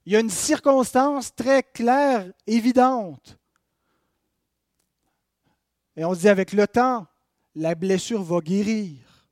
[0.06, 3.38] Il y a une circonstance très claire, évidente.
[5.96, 7.06] Et on se dit avec le temps,
[7.54, 9.28] la blessure va guérir.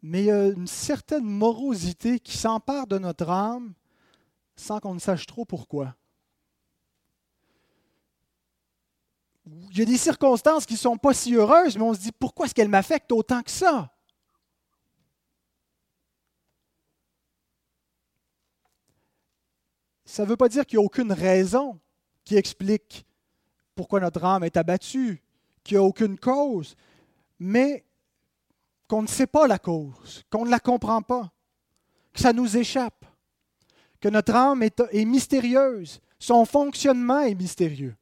[0.00, 3.74] Mais il y a une certaine morosité qui s'empare de notre âme
[4.56, 5.94] sans qu'on ne sache trop pourquoi.
[9.44, 12.12] Il y a des circonstances qui ne sont pas si heureuses, mais on se dit
[12.12, 13.90] pourquoi est-ce qu'elles m'affectent autant que ça?
[20.04, 21.80] Ça ne veut pas dire qu'il n'y a aucune raison
[22.24, 23.06] qui explique
[23.74, 25.22] pourquoi notre âme est abattue,
[25.64, 26.76] qu'il n'y a aucune cause,
[27.38, 27.84] mais
[28.86, 31.32] qu'on ne sait pas la cause, qu'on ne la comprend pas,
[32.12, 33.06] que ça nous échappe,
[34.00, 37.96] que notre âme est, est mystérieuse, son fonctionnement est mystérieux.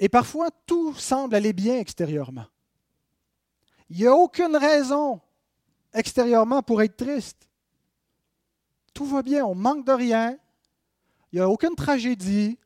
[0.00, 2.46] Et parfois, tout semble aller bien extérieurement.
[3.90, 5.20] Il n'y a aucune raison
[5.92, 7.46] extérieurement pour être triste.
[8.94, 10.38] Tout va bien, on manque de rien,
[11.30, 12.58] il n'y a aucune tragédie,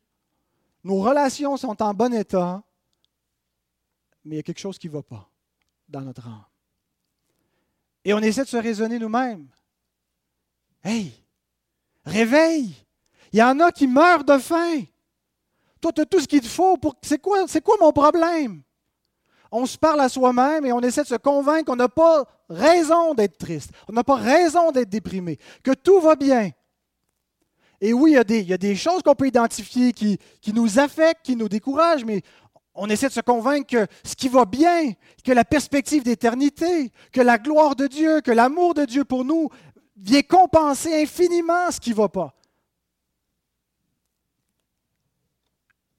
[0.84, 2.62] nos relations sont en bon état,
[4.24, 5.28] mais il y a quelque chose qui ne va pas
[5.88, 6.44] dans notre âme.
[8.04, 9.48] Et on essaie de se raisonner nous-mêmes.
[10.84, 11.12] Hey,
[12.04, 12.74] réveille!
[13.32, 14.82] Il y en a qui meurent de faim.
[15.84, 16.96] Toi, tu as tout ce qu'il te faut pour.
[17.02, 17.44] C'est quoi,
[17.78, 18.62] mon problème?
[19.52, 23.12] On se parle à soi-même et on essaie de se convaincre qu'on n'a pas raison
[23.12, 26.52] d'être triste, on n'a pas raison d'être déprimé, que tout va bien.
[27.82, 30.18] Et oui, il y a des, choses qu'on peut identifier qui
[30.54, 32.22] nous affectent, qui nous découragent, mais
[32.74, 34.90] on essaie de se convaincre que ce qui va bien,
[35.22, 39.50] que la perspective d'éternité, que la gloire de Dieu, que l'amour de Dieu pour nous
[39.98, 42.34] vient compenser infiniment ce qui ne va pas.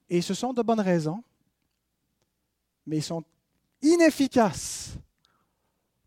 [0.08, 1.22] Et ce sont de bonnes raisons,
[2.86, 3.24] mais ils sont
[3.82, 4.96] inefficaces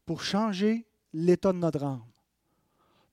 [0.05, 2.03] pour changer l'état de notre âme,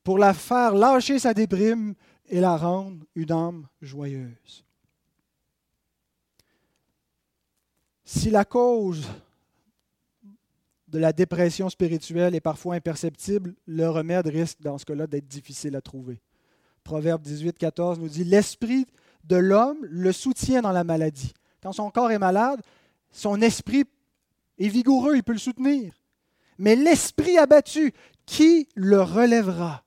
[0.04, 1.94] pour la faire lâcher sa déprime
[2.28, 4.64] et la rendre une âme joyeuse.
[8.04, 9.06] Si la cause
[10.86, 15.74] de la dépression spirituelle est parfois imperceptible, le remède risque dans ce cas-là d'être difficile
[15.74, 16.20] à trouver.
[16.84, 18.86] Proverbe 18, 14 nous dit L'esprit
[19.26, 21.32] de l'homme le soutient dans la maladie.
[21.62, 22.60] Quand son corps est malade,
[23.10, 23.84] son esprit
[24.58, 25.94] est vigoureux, il peut le soutenir.
[26.58, 27.92] Mais l'esprit abattu,
[28.24, 29.84] qui le relèvera?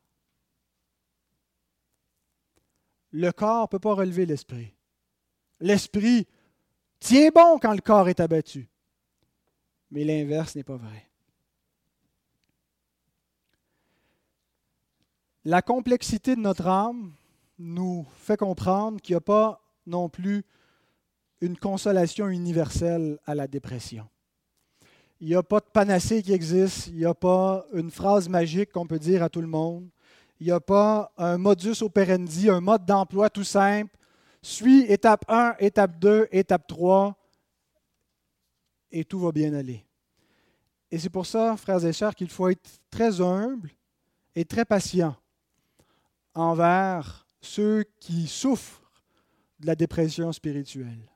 [3.11, 4.73] Le corps ne peut pas relever l'esprit.
[5.59, 6.27] L'esprit
[6.99, 8.69] tient bon quand le corps est abattu.
[9.91, 11.09] Mais l'inverse n'est pas vrai.
[15.45, 17.13] La complexité de notre âme
[17.59, 20.43] nous fait comprendre qu'il n'y a pas non plus
[21.41, 24.07] une consolation universelle à la dépression.
[25.19, 28.71] Il n'y a pas de panacée qui existe, il n'y a pas une phrase magique
[28.71, 29.89] qu'on peut dire à tout le monde,
[30.39, 33.93] il n'y a pas un modus operandi, un mode d'emploi tout simple.
[34.41, 37.13] Suis étape 1, étape 2, étape 3,
[38.91, 39.85] et tout va bien aller.
[40.89, 43.69] Et c'est pour ça, frères et sœurs, qu'il faut être très humble
[44.33, 45.15] et très patient
[46.33, 48.81] envers ceux qui souffrent
[49.59, 51.09] de la dépression spirituelle.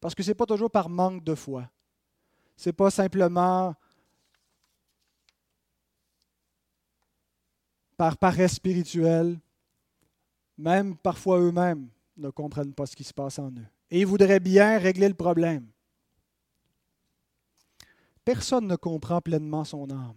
[0.00, 1.70] Parce que ce n'est pas toujours par manque de foi.
[2.56, 3.74] Ce n'est pas simplement
[7.96, 9.38] par paresse spirituelle.
[10.58, 13.66] Même parfois eux-mêmes ne comprennent pas ce qui se passe en eux.
[13.90, 15.66] Et ils voudraient bien régler le problème.
[18.24, 20.16] Personne ne comprend pleinement son âme.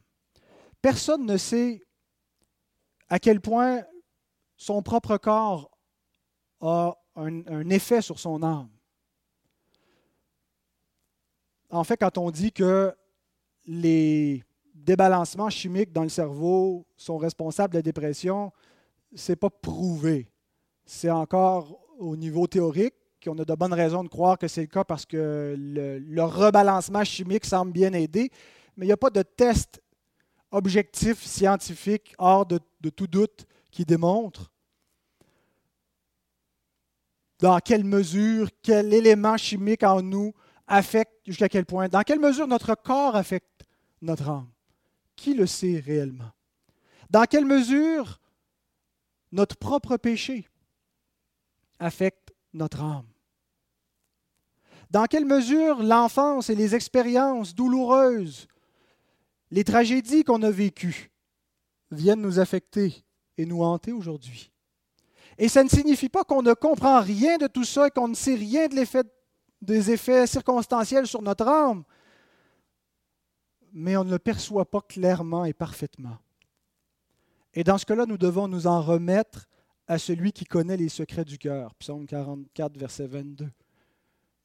[0.82, 1.82] Personne ne sait
[3.10, 3.84] à quel point
[4.58, 5.70] son propre corps
[6.62, 8.70] a un, effet sur son âme.
[11.70, 12.94] En fait, quand on dit que
[13.66, 18.52] les débalancements chimiques dans le cerveau sont responsables de la dépression,
[19.14, 20.30] ce n'est pas prouvé.
[20.86, 24.68] C'est encore au niveau théorique qu'on a de bonnes raisons de croire que c'est le
[24.68, 28.30] cas parce que le, rebalancement chimique semble bien aider,
[28.78, 29.82] mais il n'y a pas de test
[30.52, 34.54] objectif scientifique hors de tout doute qui démontre
[37.40, 40.34] dans quelle mesure, quel élément chimique en nous
[40.66, 43.66] affecte jusqu'à quel point, dans quelle mesure notre corps affecte
[44.02, 44.50] notre âme.
[45.18, 46.32] Qui le sait réellement?
[47.10, 48.22] Dans quelle mesure
[49.34, 50.48] notre propre péché
[51.78, 53.10] affecte notre âme?
[54.90, 58.48] Dans quelle mesure l'enfance et les expériences douloureuses,
[59.52, 61.12] les tragédies qu'on a vécues
[61.92, 63.05] viennent nous affecter
[63.38, 64.52] et nous hanter aujourd'hui.
[65.38, 68.36] Et ça ne signifie pas qu'on ne comprend rien de tout ça, qu'on ne sait
[68.36, 68.68] rien
[69.62, 71.84] des effets circonstanciels sur notre âme.
[73.78, 76.18] mais on ne le perçoit pas clairement et parfaitement.
[77.54, 79.48] Et dans ce cas-là, nous devons nous en remettre
[79.88, 81.76] à celui qui connaît les secrets du cœur.
[81.76, 83.50] Psaume 44, verset 22.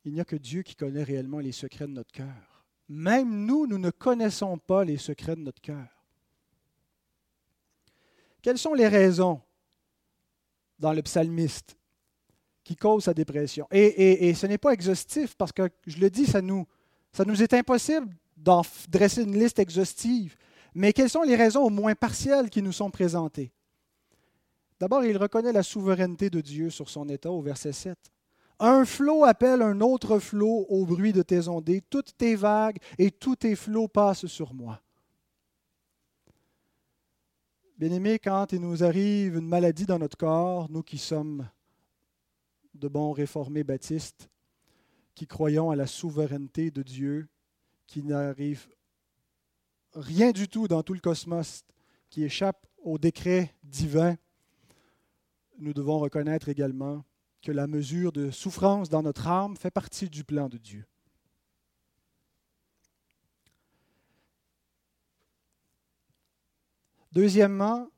[0.04, 2.64] Il n'y a que Dieu qui connaît réellement les secrets de notre cœur.
[2.88, 5.99] Même nous, nous ne connaissons pas les secrets de notre cœur.
[8.42, 9.40] Quelles sont les raisons
[10.78, 11.76] dans le psalmiste
[12.64, 13.66] qui causent sa dépression?
[13.70, 16.66] Et, ce n'est pas exhaustif parce que, je le dis, ça nous,
[17.12, 20.36] ça nous est impossible d'en dresser une liste exhaustive.
[20.74, 23.52] Mais quelles sont les raisons au moins partielles qui nous sont présentées?
[24.78, 27.98] D'abord, il reconnaît la souveraineté de Dieu sur son état au verset 7.
[28.60, 33.10] Un flot appelle un autre flot au bruit de tes ondées, toutes tes vagues et
[33.10, 34.80] tous tes flots passent sur moi.
[37.80, 41.48] Bien-aimés, quand il nous arrive une maladie dans notre corps, nous qui sommes
[42.74, 44.28] de bons réformés baptistes,
[45.14, 47.26] qui croyons à la souveraineté de Dieu,
[47.86, 48.68] qui n'arrive
[49.94, 51.64] rien du tout dans tout le cosmos
[52.10, 54.18] qui échappe au décret divin,
[55.58, 57.02] nous devons reconnaître également
[57.40, 60.84] que la mesure de souffrance dans notre âme fait partie du plan de Dieu.
[67.12, 67.90] Deuxièmement,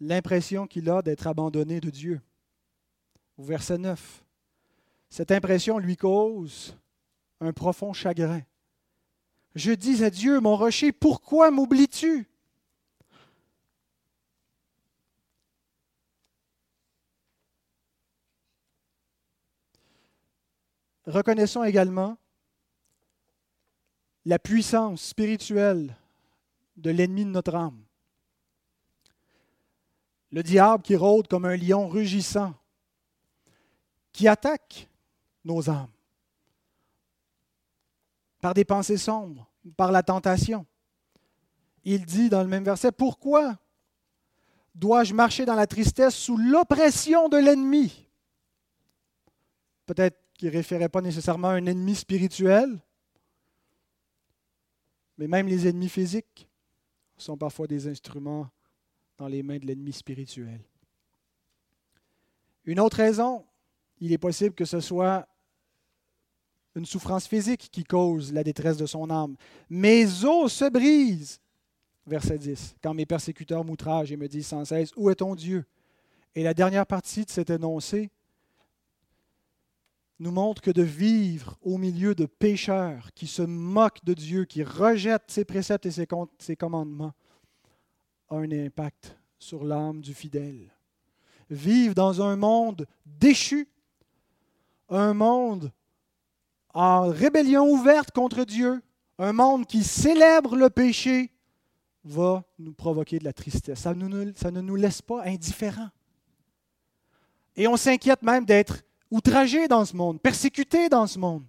[0.00, 2.20] l'impression qu'il a d'être abandonné de Dieu.
[3.38, 4.24] Au verset 9,
[5.08, 6.76] cette impression lui cause
[7.40, 8.42] un profond chagrin.
[9.54, 12.28] Je dis à Dieu, mon rocher, pourquoi m'oublies-tu?
[21.06, 22.16] Reconnaissons également
[24.24, 25.96] la puissance spirituelle
[26.76, 27.82] de l'ennemi de notre âme.
[30.30, 32.54] Le diable qui rôde comme un lion rugissant,
[34.12, 34.88] qui attaque
[35.44, 35.90] nos âmes
[38.40, 40.66] par des pensées sombres, par la tentation.
[41.84, 43.58] Il dit dans le même verset, pourquoi
[44.74, 48.08] dois-je marcher dans la tristesse sous l'oppression de l'ennemi?
[49.86, 52.80] Peut-être qu'il ne référait pas nécessairement à un ennemi spirituel,
[55.18, 56.48] mais même les ennemis physiques
[57.22, 58.48] sont parfois des instruments
[59.18, 60.60] dans les mains de l'ennemi spirituel.
[62.64, 63.44] Une autre raison,
[64.00, 65.26] il est possible que ce soit
[66.74, 69.36] une souffrance physique qui cause la détresse de son âme.
[69.68, 71.40] Mes os se brisent,
[72.06, 75.64] verset 10, quand mes persécuteurs m'outragent et me disent sans cesse, Où est ton Dieu?
[76.34, 78.10] Et la dernière partie de cet énoncé
[80.22, 84.62] nous montre que de vivre au milieu de pécheurs qui se moquent de Dieu, qui
[84.62, 87.12] rejettent ses préceptes et ses, commandements,
[88.30, 90.72] a un impact sur l'âme du fidèle.
[91.50, 93.68] Vivre dans un monde déchu,
[94.88, 95.72] un monde
[96.72, 98.80] en rébellion ouverte contre Dieu,
[99.18, 101.32] un monde qui célèbre le péché,
[102.04, 103.80] va nous provoquer de la tristesse.
[103.80, 103.94] Ça,
[104.36, 105.90] ça ne nous laisse pas indifférents.
[107.56, 108.82] Et on s'inquiète même d'être
[109.12, 111.44] outragé dans ce monde, persécuté dans ce monde.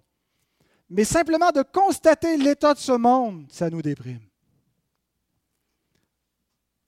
[0.90, 4.20] Mais simplement de constater l'état de ce monde, ça nous déprime.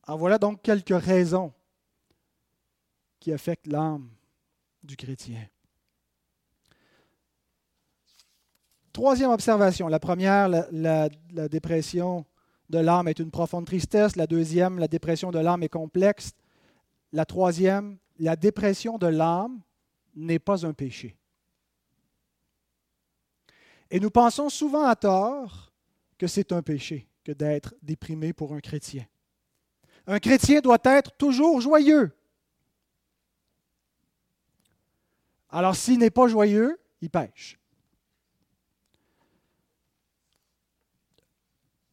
[0.07, 1.53] En voilà donc quelques raisons
[3.18, 4.09] qui affectent l'âme
[4.85, 5.49] du chrétien.
[8.93, 9.89] Troisième observation.
[9.89, 11.09] La première, la,
[11.49, 12.24] dépression
[12.68, 14.14] de l'âme est une profonde tristesse.
[14.16, 16.33] La deuxième, la dépression de l'âme est complexe.
[17.12, 19.61] La troisième, la dépression de l'âme
[20.17, 21.14] n'est pas un péché.
[23.91, 25.73] Et nous pensons souvent à tort
[26.19, 29.07] que c'est un péché que d'être déprimé pour un chrétien.
[30.07, 32.12] Un chrétien doit être toujours joyeux.
[35.51, 37.59] Alors s'il n'est pas joyeux, il pêche.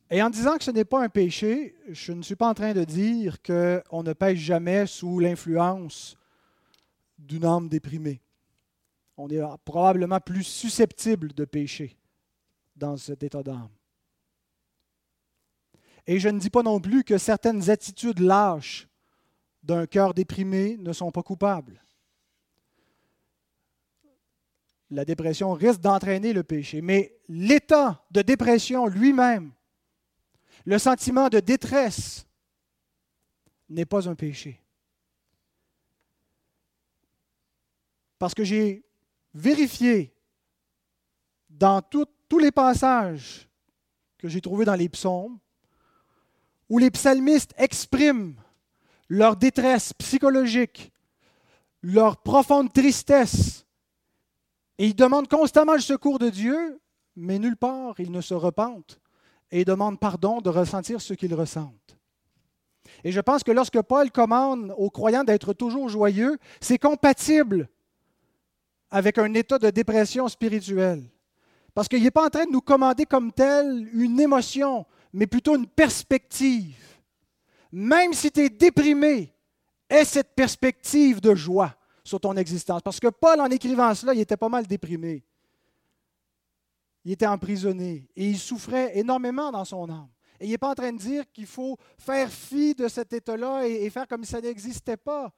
[0.09, 2.73] Et en disant que ce n'est pas un péché, je ne suis pas en train
[2.73, 6.15] de dire qu'on ne pêche jamais sous l'influence
[7.23, 8.21] d'une âme déprimée.
[9.17, 11.97] On est probablement plus susceptible de pécher
[12.75, 13.69] dans cet état d'âme.
[16.05, 18.87] Et je ne dis pas non plus que certaines attitudes lâches
[19.61, 21.81] d'un cœur déprimé ne sont pas coupables.
[24.89, 29.53] La dépression risque d'entraîner le péché, mais l'état de dépression lui-même
[30.65, 32.25] le sentiment de détresse
[33.69, 34.62] n'est pas un péché.
[38.23, 38.85] Parce que j'ai
[39.33, 40.15] vérifié
[41.49, 43.49] dans tous les passages
[44.17, 45.39] que j'ai trouvés dans les psaumes,
[46.69, 48.35] où les psalmistes expriment
[49.09, 50.93] leur détresse psychologique,
[51.81, 53.65] leur profonde tristesse,
[54.77, 56.79] et ils demandent constamment le secours de Dieu,
[57.17, 59.01] mais nulle part ils ne se repentent
[59.51, 61.97] et demandent pardon de ressentir ce qu'ils ressentent.
[63.03, 67.67] Et je pense que lorsque Paul commande aux croyants d'être toujours joyeux, c'est compatible
[68.93, 71.03] avec un état de dépression spirituelle.
[71.73, 75.55] Parce qu'il n'est pas en train de nous commander comme tel une émotion, mais plutôt
[75.55, 76.77] une perspective.
[77.71, 79.33] Même si tu es déprimé,
[79.89, 82.83] aie cette perspective de joie sur ton existence.
[82.83, 85.25] Parce que Paul, en écrivant cela, il était pas mal déprimé.
[87.03, 90.09] Il était emprisonné et il souffrait énormément dans son âme.
[90.39, 93.67] Et il n'est pas en train de dire qu'il faut faire fi de cet état-là
[93.67, 95.33] et, faire comme si ça n'existait pas.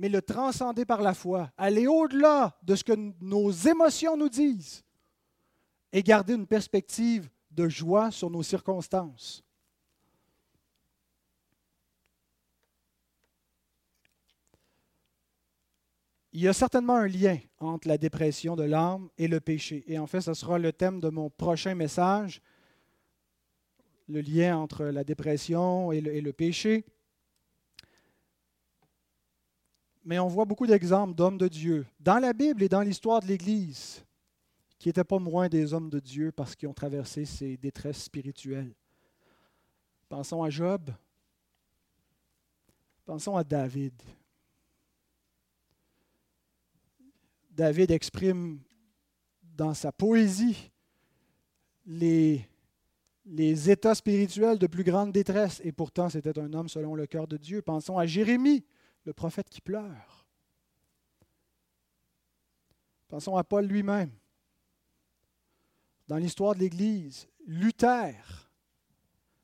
[0.00, 4.82] Mais le transcender par la foi, aller au-delà de ce que nos émotions nous disent
[5.92, 9.44] et garder une perspective de joie sur nos circonstances.
[16.32, 19.84] Il y a certainement un lien entre la dépression de l'âme et le péché.
[19.86, 22.40] Et en fait, ce sera le thème de mon prochain message,
[24.08, 26.86] le lien entre la dépression et le, péché.
[30.04, 33.26] Mais on voit beaucoup d'exemples d'hommes de Dieu dans la Bible et dans l'histoire de
[33.26, 34.04] l'Église
[34.78, 38.72] qui n'étaient pas moins des hommes de Dieu parce qu'ils ont traversé ces détresses spirituelles.
[40.08, 40.90] Pensons à Job.
[43.04, 43.92] Pensons à David.
[47.50, 48.58] David exprime
[49.42, 50.70] dans sa poésie
[51.84, 52.48] les
[53.70, 55.60] états spirituels de plus grande détresse.
[55.62, 57.60] Et pourtant, c'était un homme selon le cœur de Dieu.
[57.60, 58.64] Pensons à Jérémie,
[59.04, 60.26] le prophète qui pleure.
[63.08, 64.12] Pensons à Paul lui-même.
[66.06, 68.50] Dans l'histoire de l'Église, Luther,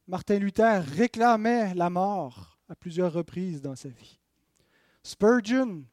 [0.06, 4.20] Martin Luther réclamait la mort à plusieurs reprises dans sa vie.
[5.02, 5.84] Spurgeon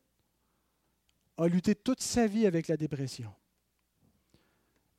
[1.38, 3.34] a lutté toute sa vie avec la dépression.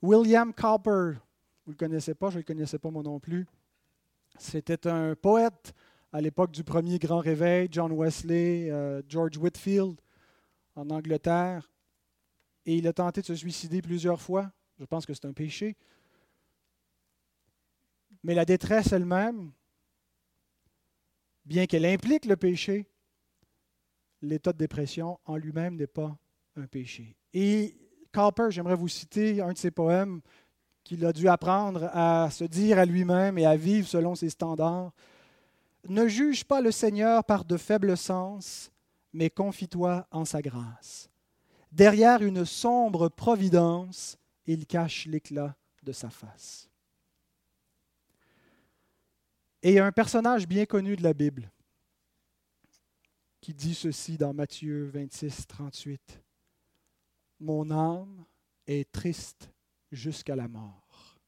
[0.03, 1.19] William Cowper,
[1.65, 3.47] vous ne le connaissez pas, je ne le connaissais pas moi non plus.
[4.37, 5.73] C'était un poète
[6.15, 10.01] à l'époque du premier grand réveil, John Wesley, euh, George Whitfield,
[10.77, 11.69] en Angleterre.
[12.67, 14.53] Et il a tenté de se suicider plusieurs fois.
[14.79, 15.77] Je pense que c'est un péché.
[18.23, 19.51] Mais la détresse elle-même,
[21.45, 22.87] bien qu'elle implique le péché,
[24.23, 26.17] l'état de dépression en lui-même n'est pas
[26.55, 27.17] un péché.
[27.33, 27.77] Et
[28.13, 30.21] Cowper, j'aimerais vous citer un de ses poèmes
[30.85, 34.93] qu'il a dû apprendre à se dire à lui-même et à vivre selon ses standards.
[35.87, 38.71] Ne juge pas le Seigneur par de faibles sens,
[39.13, 41.11] mais confie-toi en sa grâce.
[41.71, 44.17] Derrière une sombre providence,
[44.47, 46.71] il cache l'éclat de sa face.
[49.63, 51.51] Et il y a un personnage bien connu de la Bible
[53.45, 56.23] qui dit ceci dans Matthieu 26, 38.
[57.41, 58.25] Mon âme
[58.67, 59.51] est triste
[59.93, 61.19] jusqu'à la mort.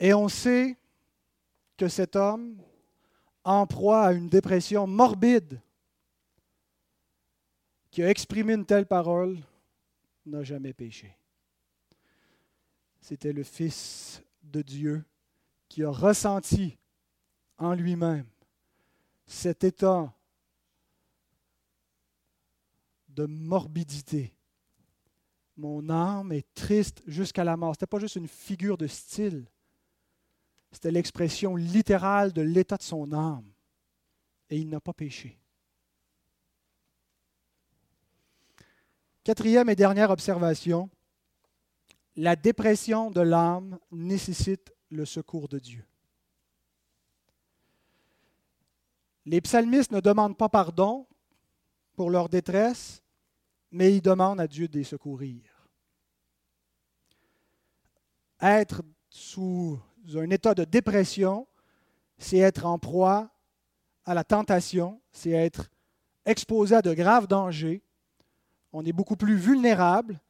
[0.00, 0.79] Et on sait
[1.88, 2.60] cet homme,
[3.44, 5.60] en proie à une dépression morbide,
[7.90, 9.38] qui a exprimé une telle parole,
[10.26, 11.16] n'a jamais péché.
[13.00, 15.04] C'était le Fils de Dieu
[15.68, 16.76] qui a ressenti
[17.58, 18.26] en lui-même
[19.26, 20.12] cet état
[23.08, 24.34] de morbidité
[25.60, 27.74] mon âme est triste jusqu'à la mort.
[27.74, 29.44] Ce n'était pas juste une figure de style.
[30.72, 33.50] C'était l'expression littérale de l'état de son âme.
[34.48, 35.38] Et il n'a pas péché.
[39.22, 40.90] Quatrième et dernière observation,
[42.16, 45.84] la dépression de l'âme nécessite le secours de Dieu.
[49.26, 51.06] Les psalmistes ne demandent pas pardon
[51.94, 53.02] pour leur détresse,
[53.70, 55.42] mais ils demandent à Dieu de les secourir.
[58.40, 59.78] Être sous
[60.14, 61.46] un état de dépression,
[62.18, 63.30] c'est être en proie
[64.04, 65.70] à la tentation, c'est être
[66.24, 67.82] exposé à de graves dangers.
[68.72, 70.20] On est beaucoup plus vulnérable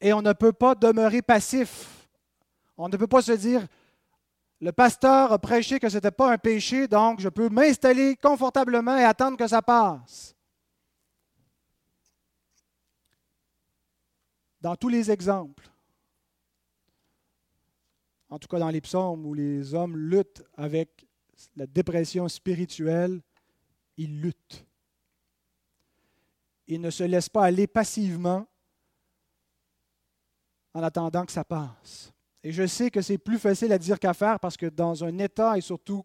[0.00, 2.08] et on ne peut pas demeurer passif.
[2.76, 3.66] On ne peut pas se dire,
[4.60, 8.96] le pasteur a prêché que ce n'était pas un péché, donc je peux m'installer confortablement
[8.96, 10.34] et attendre que ça passe.
[14.60, 15.69] Dans tous les exemples,
[18.30, 21.06] en tout cas dans les psaumes où les hommes luttent avec
[21.56, 23.20] la dépression spirituelle,
[23.96, 24.64] ils luttent.
[26.68, 28.46] Ils ne se laissent pas aller passivement
[30.72, 32.12] en attendant que ça passe.
[32.42, 35.18] Et je sais que c'est plus facile à dire qu'à faire parce que dans un
[35.18, 36.04] état, et surtout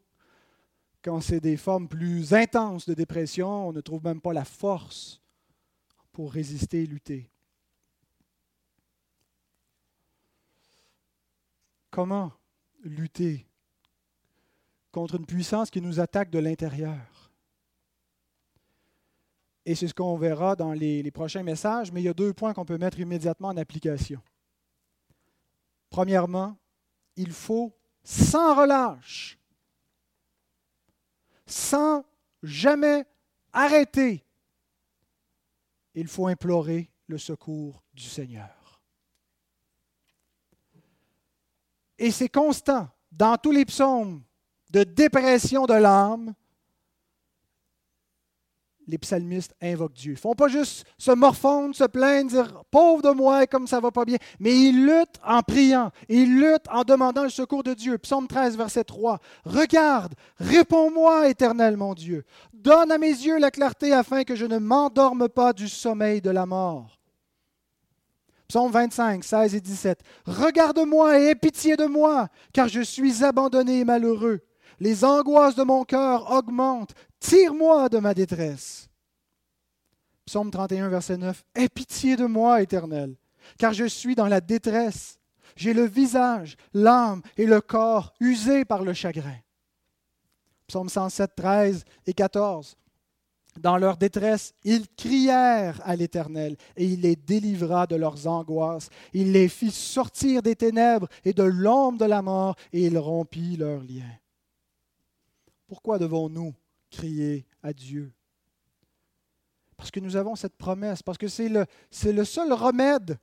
[1.04, 5.22] quand c'est des formes plus intenses de dépression, on ne trouve même pas la force
[6.12, 7.30] pour résister et lutter.
[11.96, 12.34] Comment
[12.84, 13.48] lutter
[14.92, 17.32] contre une puissance qui nous attaque de l'intérieur?
[19.66, 22.54] Et c'est ce qu'on verra dans les, prochains messages, mais il y a deux points
[22.54, 24.22] qu'on peut mettre immédiatement en application.
[25.90, 26.58] Premièrement,
[27.16, 27.74] il faut
[28.04, 29.40] sans relâche,
[31.46, 32.04] sans
[32.44, 33.06] jamais
[33.54, 34.26] arrêter,
[35.94, 38.55] il faut implorer le secours du Seigneur.
[41.98, 44.22] Et c'est constant dans tous les psaumes
[44.72, 46.34] de dépression de l'âme,
[48.88, 50.12] les psalmistes invoquent Dieu.
[50.12, 53.80] Ils ne font pas juste se morfondre, se plaindre, dire pauvre de moi, comme ça
[53.80, 57.74] va pas bien, mais ils luttent en priant, ils luttent en demandant le secours de
[57.74, 57.98] Dieu.
[57.98, 59.20] Psaume 13, verset 3.
[59.46, 62.26] Regarde, réponds-moi, éternel mon Dieu.
[62.54, 66.30] Donne à mes yeux la clarté afin que je ne m'endorme pas du sommeil de
[66.30, 67.00] la mort.
[68.48, 70.00] Psaume 25, 16 et 17.
[70.26, 74.42] Regarde-moi et aie pitié de moi, car je suis abandonné et malheureux.
[74.80, 76.94] Les angoisses de mon cœur augmentent.
[77.20, 78.90] Tire-moi de ma détresse.
[80.26, 81.44] Psaume 31, verset 9.
[81.56, 83.16] Aie pitié de moi, Éternel,
[83.58, 85.20] car je suis dans la détresse.
[85.56, 89.38] J'ai le visage, l'âme et le corps usés par le chagrin.
[90.68, 92.76] Psaume 107, 13 et 14.
[93.60, 98.90] Dans leur détresse, ils crièrent à l'Éternel, et il les délivra de leurs angoisses.
[99.14, 103.56] Il les fit sortir des ténèbres et de l'ombre de la mort, et il rompit
[103.56, 104.18] leurs liens.
[105.68, 106.54] Pourquoi devons-nous
[106.92, 108.12] crier à Dieu?
[109.78, 111.66] Parce que nous avons cette promesse, parce que c'est le,
[112.06, 113.18] le seul remède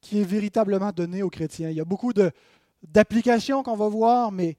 [0.00, 1.70] qui est véritablement donné aux chrétiens.
[1.70, 2.12] Il y a beaucoup
[2.82, 4.56] d'applications qu'on va voir, mais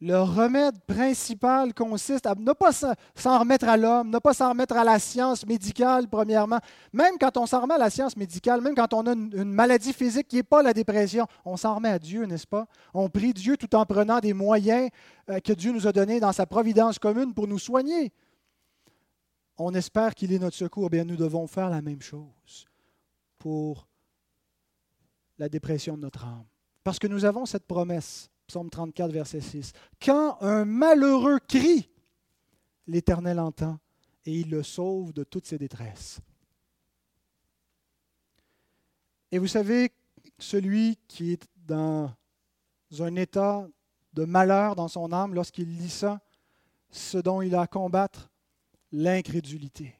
[0.00, 4.76] le remède principal consiste à ne pas s'en remettre à l'homme, ne pas s'en remettre
[4.76, 6.60] à la science médicale, premièrement.
[6.92, 9.92] Même quand on s'en remet à la science médicale, même quand on a une, maladie
[9.92, 12.68] physique qui n'est pas la dépression, on s'en remet à Dieu, n'est-ce pas?
[12.94, 14.88] On prie Dieu tout en prenant des moyens
[15.30, 18.12] euh, que Dieu nous a donnés dans sa providence commune pour nous soigner.
[19.56, 20.90] On espère qu'il est notre secours.
[20.90, 22.66] Bien, nous devons faire la même chose
[23.40, 23.88] pour
[25.38, 26.44] la dépression de notre âme.
[26.84, 29.72] Parce que nous avons cette promesse Psaume 34, verset 6.
[30.02, 31.88] Quand un malheureux crie,
[32.86, 33.78] l'Éternel entend
[34.24, 36.20] et il le sauve de toutes ses détresses.
[39.30, 39.92] Et vous savez,
[40.38, 42.10] celui qui est dans
[42.98, 43.68] un état
[44.14, 46.20] de malheur dans son âme, lorsqu'il lit ça,
[46.90, 48.30] ce dont il a à combattre,
[48.92, 49.94] l'incrédulité.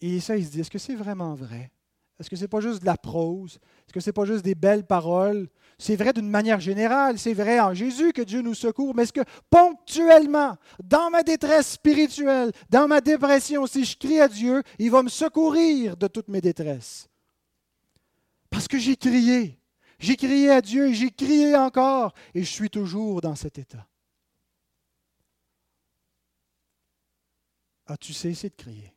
[0.00, 1.70] Et ça, il se dit, est-ce que c'est vraiment vrai?
[2.18, 3.60] Est-ce que ce n'est pas juste de la prose?
[3.86, 5.48] Est-ce que ce n'est pas juste des belles paroles?
[5.80, 9.14] C'est vrai d'une manière générale, c'est vrai en Jésus que Dieu nous secourt, mais est-ce
[9.14, 14.90] que ponctuellement, dans ma détresse spirituelle, dans ma dépression, si je crie à Dieu, il
[14.90, 17.08] va me secourir de toutes mes détresses?
[18.50, 19.58] Parce que j'ai crié.
[19.98, 23.86] J'ai crié à Dieu j'ai crié encore et je suis toujours dans cet état.
[27.86, 28.92] As-tu cessé de crier?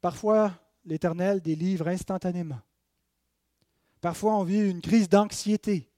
[0.00, 0.52] Parfois,
[0.84, 2.60] l'Éternel délivre instantanément.
[4.04, 5.90] Parfois, on vit une crise d'anxiété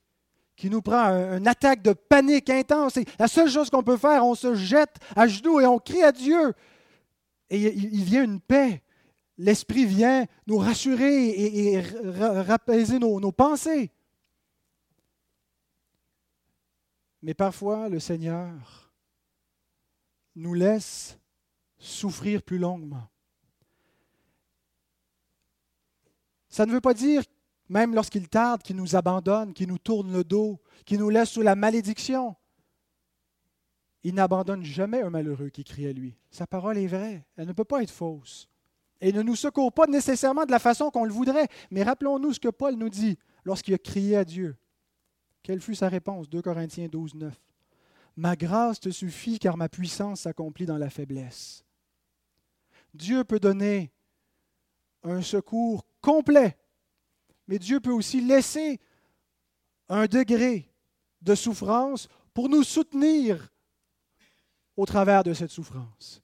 [0.54, 2.98] qui nous prend une attaque de panique intense.
[2.98, 6.04] Et la seule chose qu'on peut faire, on se jette à genoux et on crie
[6.04, 6.54] à Dieu.
[7.50, 8.84] Et il vient une paix.
[9.38, 13.90] L'Esprit vient nous rassurer et, rapaiser nos, nos pensées.
[17.22, 18.92] Mais parfois, le Seigneur
[20.36, 21.18] nous laisse
[21.76, 23.08] souffrir plus longuement.
[26.48, 27.24] Ça ne veut pas dire,
[27.68, 31.42] même lorsqu'il tarde, qu'il nous abandonne, qu'il nous tourne le dos, qu'il nous laisse sous
[31.42, 32.36] la malédiction.
[34.04, 36.16] Il n'abandonne jamais un malheureux qui crie à lui.
[36.30, 38.48] Sa parole est vraie, elle ne peut pas être fausse.
[39.00, 41.48] Et ne nous secourt pas nécessairement de la façon qu'on le voudrait.
[41.70, 44.56] Mais rappelons-nous ce que Paul nous dit lorsqu'il a crié à Dieu.
[45.42, 46.28] Quelle fut sa réponse?
[46.28, 47.34] 2 Corinthiens 12, 9.
[48.16, 51.64] Ma grâce te suffit car ma puissance s'accomplit dans la faiblesse.
[52.94, 53.92] Dieu peut donner
[55.02, 56.56] un secours complet.
[57.46, 58.80] Mais Dieu peut aussi laisser
[59.88, 60.72] un degré
[61.22, 63.52] de souffrance pour nous soutenir
[64.76, 66.22] au travers de cette souffrance.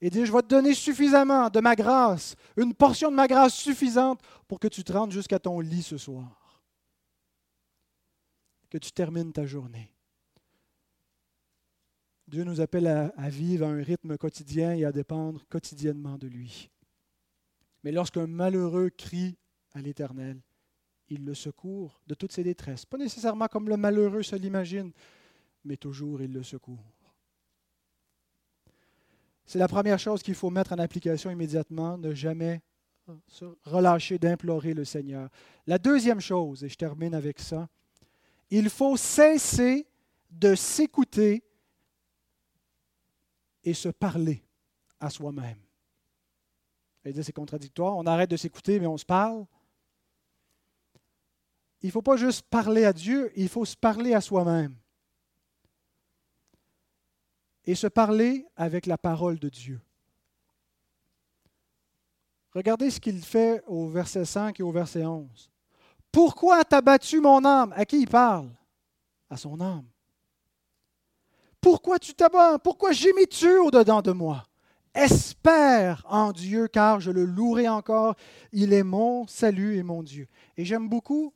[0.00, 3.54] Et dire, je vais te donner suffisamment de ma grâce, une portion de ma grâce
[3.54, 6.62] suffisante pour que tu te rendes jusqu'à ton lit ce soir.
[8.70, 9.90] Que tu termines ta journée.
[12.26, 16.26] Dieu nous appelle à, à vivre à un rythme quotidien et à dépendre quotidiennement de
[16.26, 16.70] lui.
[17.82, 19.36] Mais lorsqu'un malheureux crie
[19.74, 20.40] à l'Éternel,
[21.08, 22.86] il le secourt de toutes ses détresses.
[22.86, 24.92] Pas nécessairement comme le malheureux se l'imagine,
[25.64, 26.92] mais toujours il le secourt.
[29.44, 32.62] C'est la première chose qu'il faut mettre en application immédiatement, ne jamais
[33.28, 35.28] se relâcher d'implorer le Seigneur.
[35.66, 37.68] La deuxième chose, et je termine avec ça,
[38.50, 39.86] il faut cesser
[40.30, 41.44] de s'écouter
[43.62, 44.42] et se parler
[45.00, 45.58] à soi-même.
[47.04, 47.96] C'est contradictoire.
[47.96, 49.44] On arrête de s'écouter, mais on se parle.
[51.84, 54.74] Il ne faut pas juste parler à Dieu, il faut se parler à soi-même.
[57.66, 59.82] Et se parler avec la parole de Dieu.
[62.54, 65.50] Regardez ce qu'il fait au verset 5 et au verset 11.
[66.10, 67.74] Pourquoi t'as battu mon âme?
[67.76, 68.48] À qui il parle?
[69.28, 69.84] À son âme.
[71.60, 72.58] Pourquoi tu t'abats?
[72.58, 74.46] Pourquoi gémis-tu au-dedans de moi?
[74.94, 78.14] Espère en Dieu, car je le louerai encore.
[78.52, 80.28] Il est mon salut et mon Dieu.
[80.56, 81.34] Et j'aime beaucoup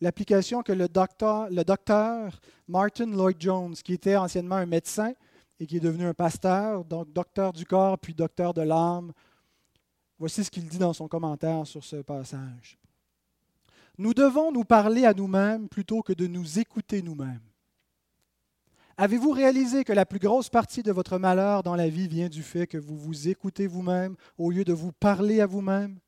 [0.00, 5.12] l'application que le docteur, Martin Lloyd Jones, qui était anciennement un médecin
[5.60, 9.12] et qui est devenu un pasteur, donc docteur du corps puis docteur de l'âme,
[10.18, 12.76] Voici ce qu'il dit dans son commentaire sur ce passage.
[13.98, 17.40] Nous devons nous parler à nous-mêmes plutôt que de nous écouter nous-mêmes.
[18.96, 22.42] Avez-vous réalisé que la plus grosse partie de votre malheur dans la vie vient du
[22.42, 26.00] fait que vous vous écoutez vous-même au lieu de vous parler à vous-même?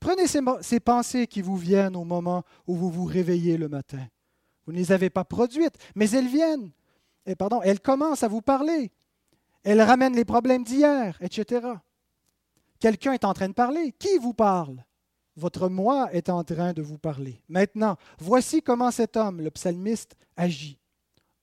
[0.00, 4.06] Prenez ces, pensées qui vous viennent au moment où vous vous réveillez le matin.
[4.64, 6.70] Vous ne les avez pas produites, mais elles viennent.
[7.26, 8.90] Et pardon, elles commencent à vous parler.
[9.62, 11.66] Elles ramènent les problèmes d'hier, etc.
[12.78, 13.92] Quelqu'un est en train de parler.
[13.98, 14.82] Qui vous parle?
[15.36, 17.42] Votre moi est en train de vous parler.
[17.48, 20.78] Maintenant, voici comment cet homme, le psalmiste, agit.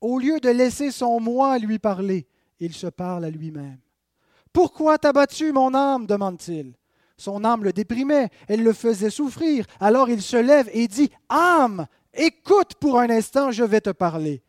[0.02, 2.28] Au lieu de laisser son moi lui parler,
[2.60, 3.80] il se parle à lui-même.
[4.52, 6.08] Pourquoi t'as battu mon âme?
[6.08, 6.74] demande-t-il.
[7.18, 9.66] Son âme le déprimait, elle le faisait souffrir.
[9.80, 14.44] Alors il se lève et dit Âme, écoute pour un instant, je vais te parler.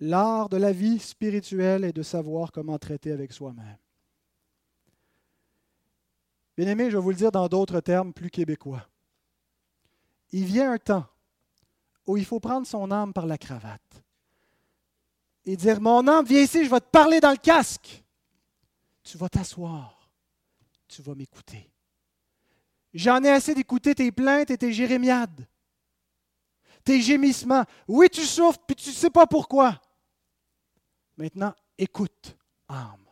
[0.00, 3.78] L'art de la vie spirituelle est de savoir comment traiter avec soi-même.
[6.56, 8.86] Bien aimé, je vais vous le dire dans d'autres termes plus québécois.
[10.30, 11.06] Il vient un temps
[12.06, 14.04] où il faut prendre son âme par la cravate
[15.46, 18.04] et dire Mon âme, viens ici, je vais te parler dans le casque.
[19.02, 20.10] Tu vas t'asseoir,
[20.88, 21.70] tu vas m'écouter.
[22.94, 25.48] J'en ai assez d'écouter tes plaintes et tes jérémiades,
[26.84, 27.64] tes gémissements.
[27.88, 29.82] Oui, tu souffres, puis tu ne sais pas pourquoi.
[31.16, 32.36] Maintenant, écoute,
[32.68, 33.04] âme.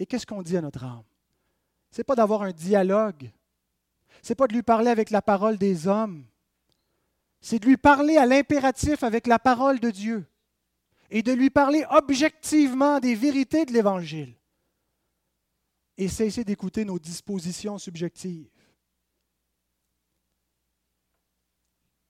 [0.00, 1.04] Et qu'est-ce qu'on dit à notre âme?
[1.92, 3.30] Ce n'est pas d'avoir un dialogue.
[4.20, 6.24] Ce n'est pas de lui parler avec la parole des hommes.
[7.40, 10.26] C'est de lui parler à l'impératif avec la parole de Dieu
[11.10, 14.34] et de lui parler objectivement des vérités de l'Évangile
[15.96, 18.50] et cesser d'écouter nos dispositions subjectives.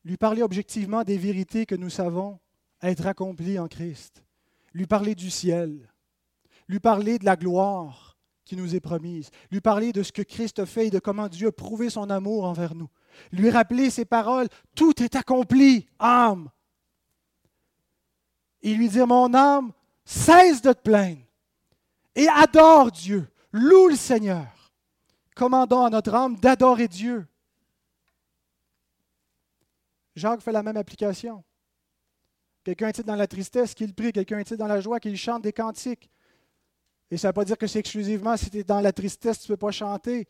[0.04, 2.40] Lui parler objectivement des vérités que nous savons
[2.82, 4.24] être accomplies en Christ.
[4.72, 5.92] Lui parler du ciel,
[6.66, 10.58] lui parler de la gloire qui nous est promise, lui parler de ce que Christ
[10.58, 12.88] a fait et de comment Dieu a prouvé son amour envers nous,
[13.30, 16.50] lui rappeler ses paroles, tout est accompli, âme.
[18.62, 19.72] Et lui dire, mon âme,
[20.04, 21.22] cesse de te plaindre
[22.14, 24.72] et adore Dieu, loue le Seigneur.
[25.34, 27.26] Commandons à notre âme d'adorer Dieu.
[30.14, 31.42] Jacques fait la même application.
[32.64, 34.12] Quelqu'un est dans la tristesse, qu'il prie.
[34.12, 36.10] Quelqu'un est dans la joie, qu'il chante des cantiques.
[37.10, 39.40] Et ça ne veut pas dire que c'est exclusivement si tu es dans la tristesse,
[39.40, 40.26] tu ne peux pas chanter.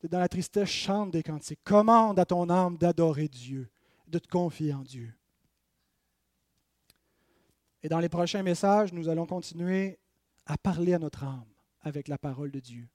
[0.00, 1.60] Tu es dans la tristesse, chante des cantiques.
[1.64, 3.68] Commande à ton âme d'adorer Dieu,
[4.08, 5.14] de te confier en Dieu.
[7.82, 9.98] Et dans les prochains messages, nous allons continuer
[10.46, 11.44] à parler à notre âme
[11.82, 12.88] avec la parole de Dieu.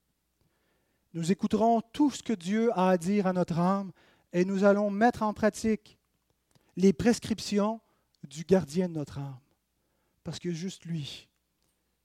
[1.14, 3.92] Nous écouterons tout ce que Dieu a à dire à notre âme
[4.32, 5.98] et nous allons mettre en pratique
[6.76, 7.80] les prescriptions
[8.24, 9.38] du gardien de notre âme.
[10.24, 11.28] Parce que juste lui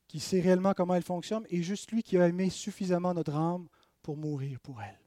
[0.08, 3.68] qui sait réellement comment elle fonctionne, et juste lui qui a aimé suffisamment notre âme
[4.02, 5.00] pour mourir pour elle.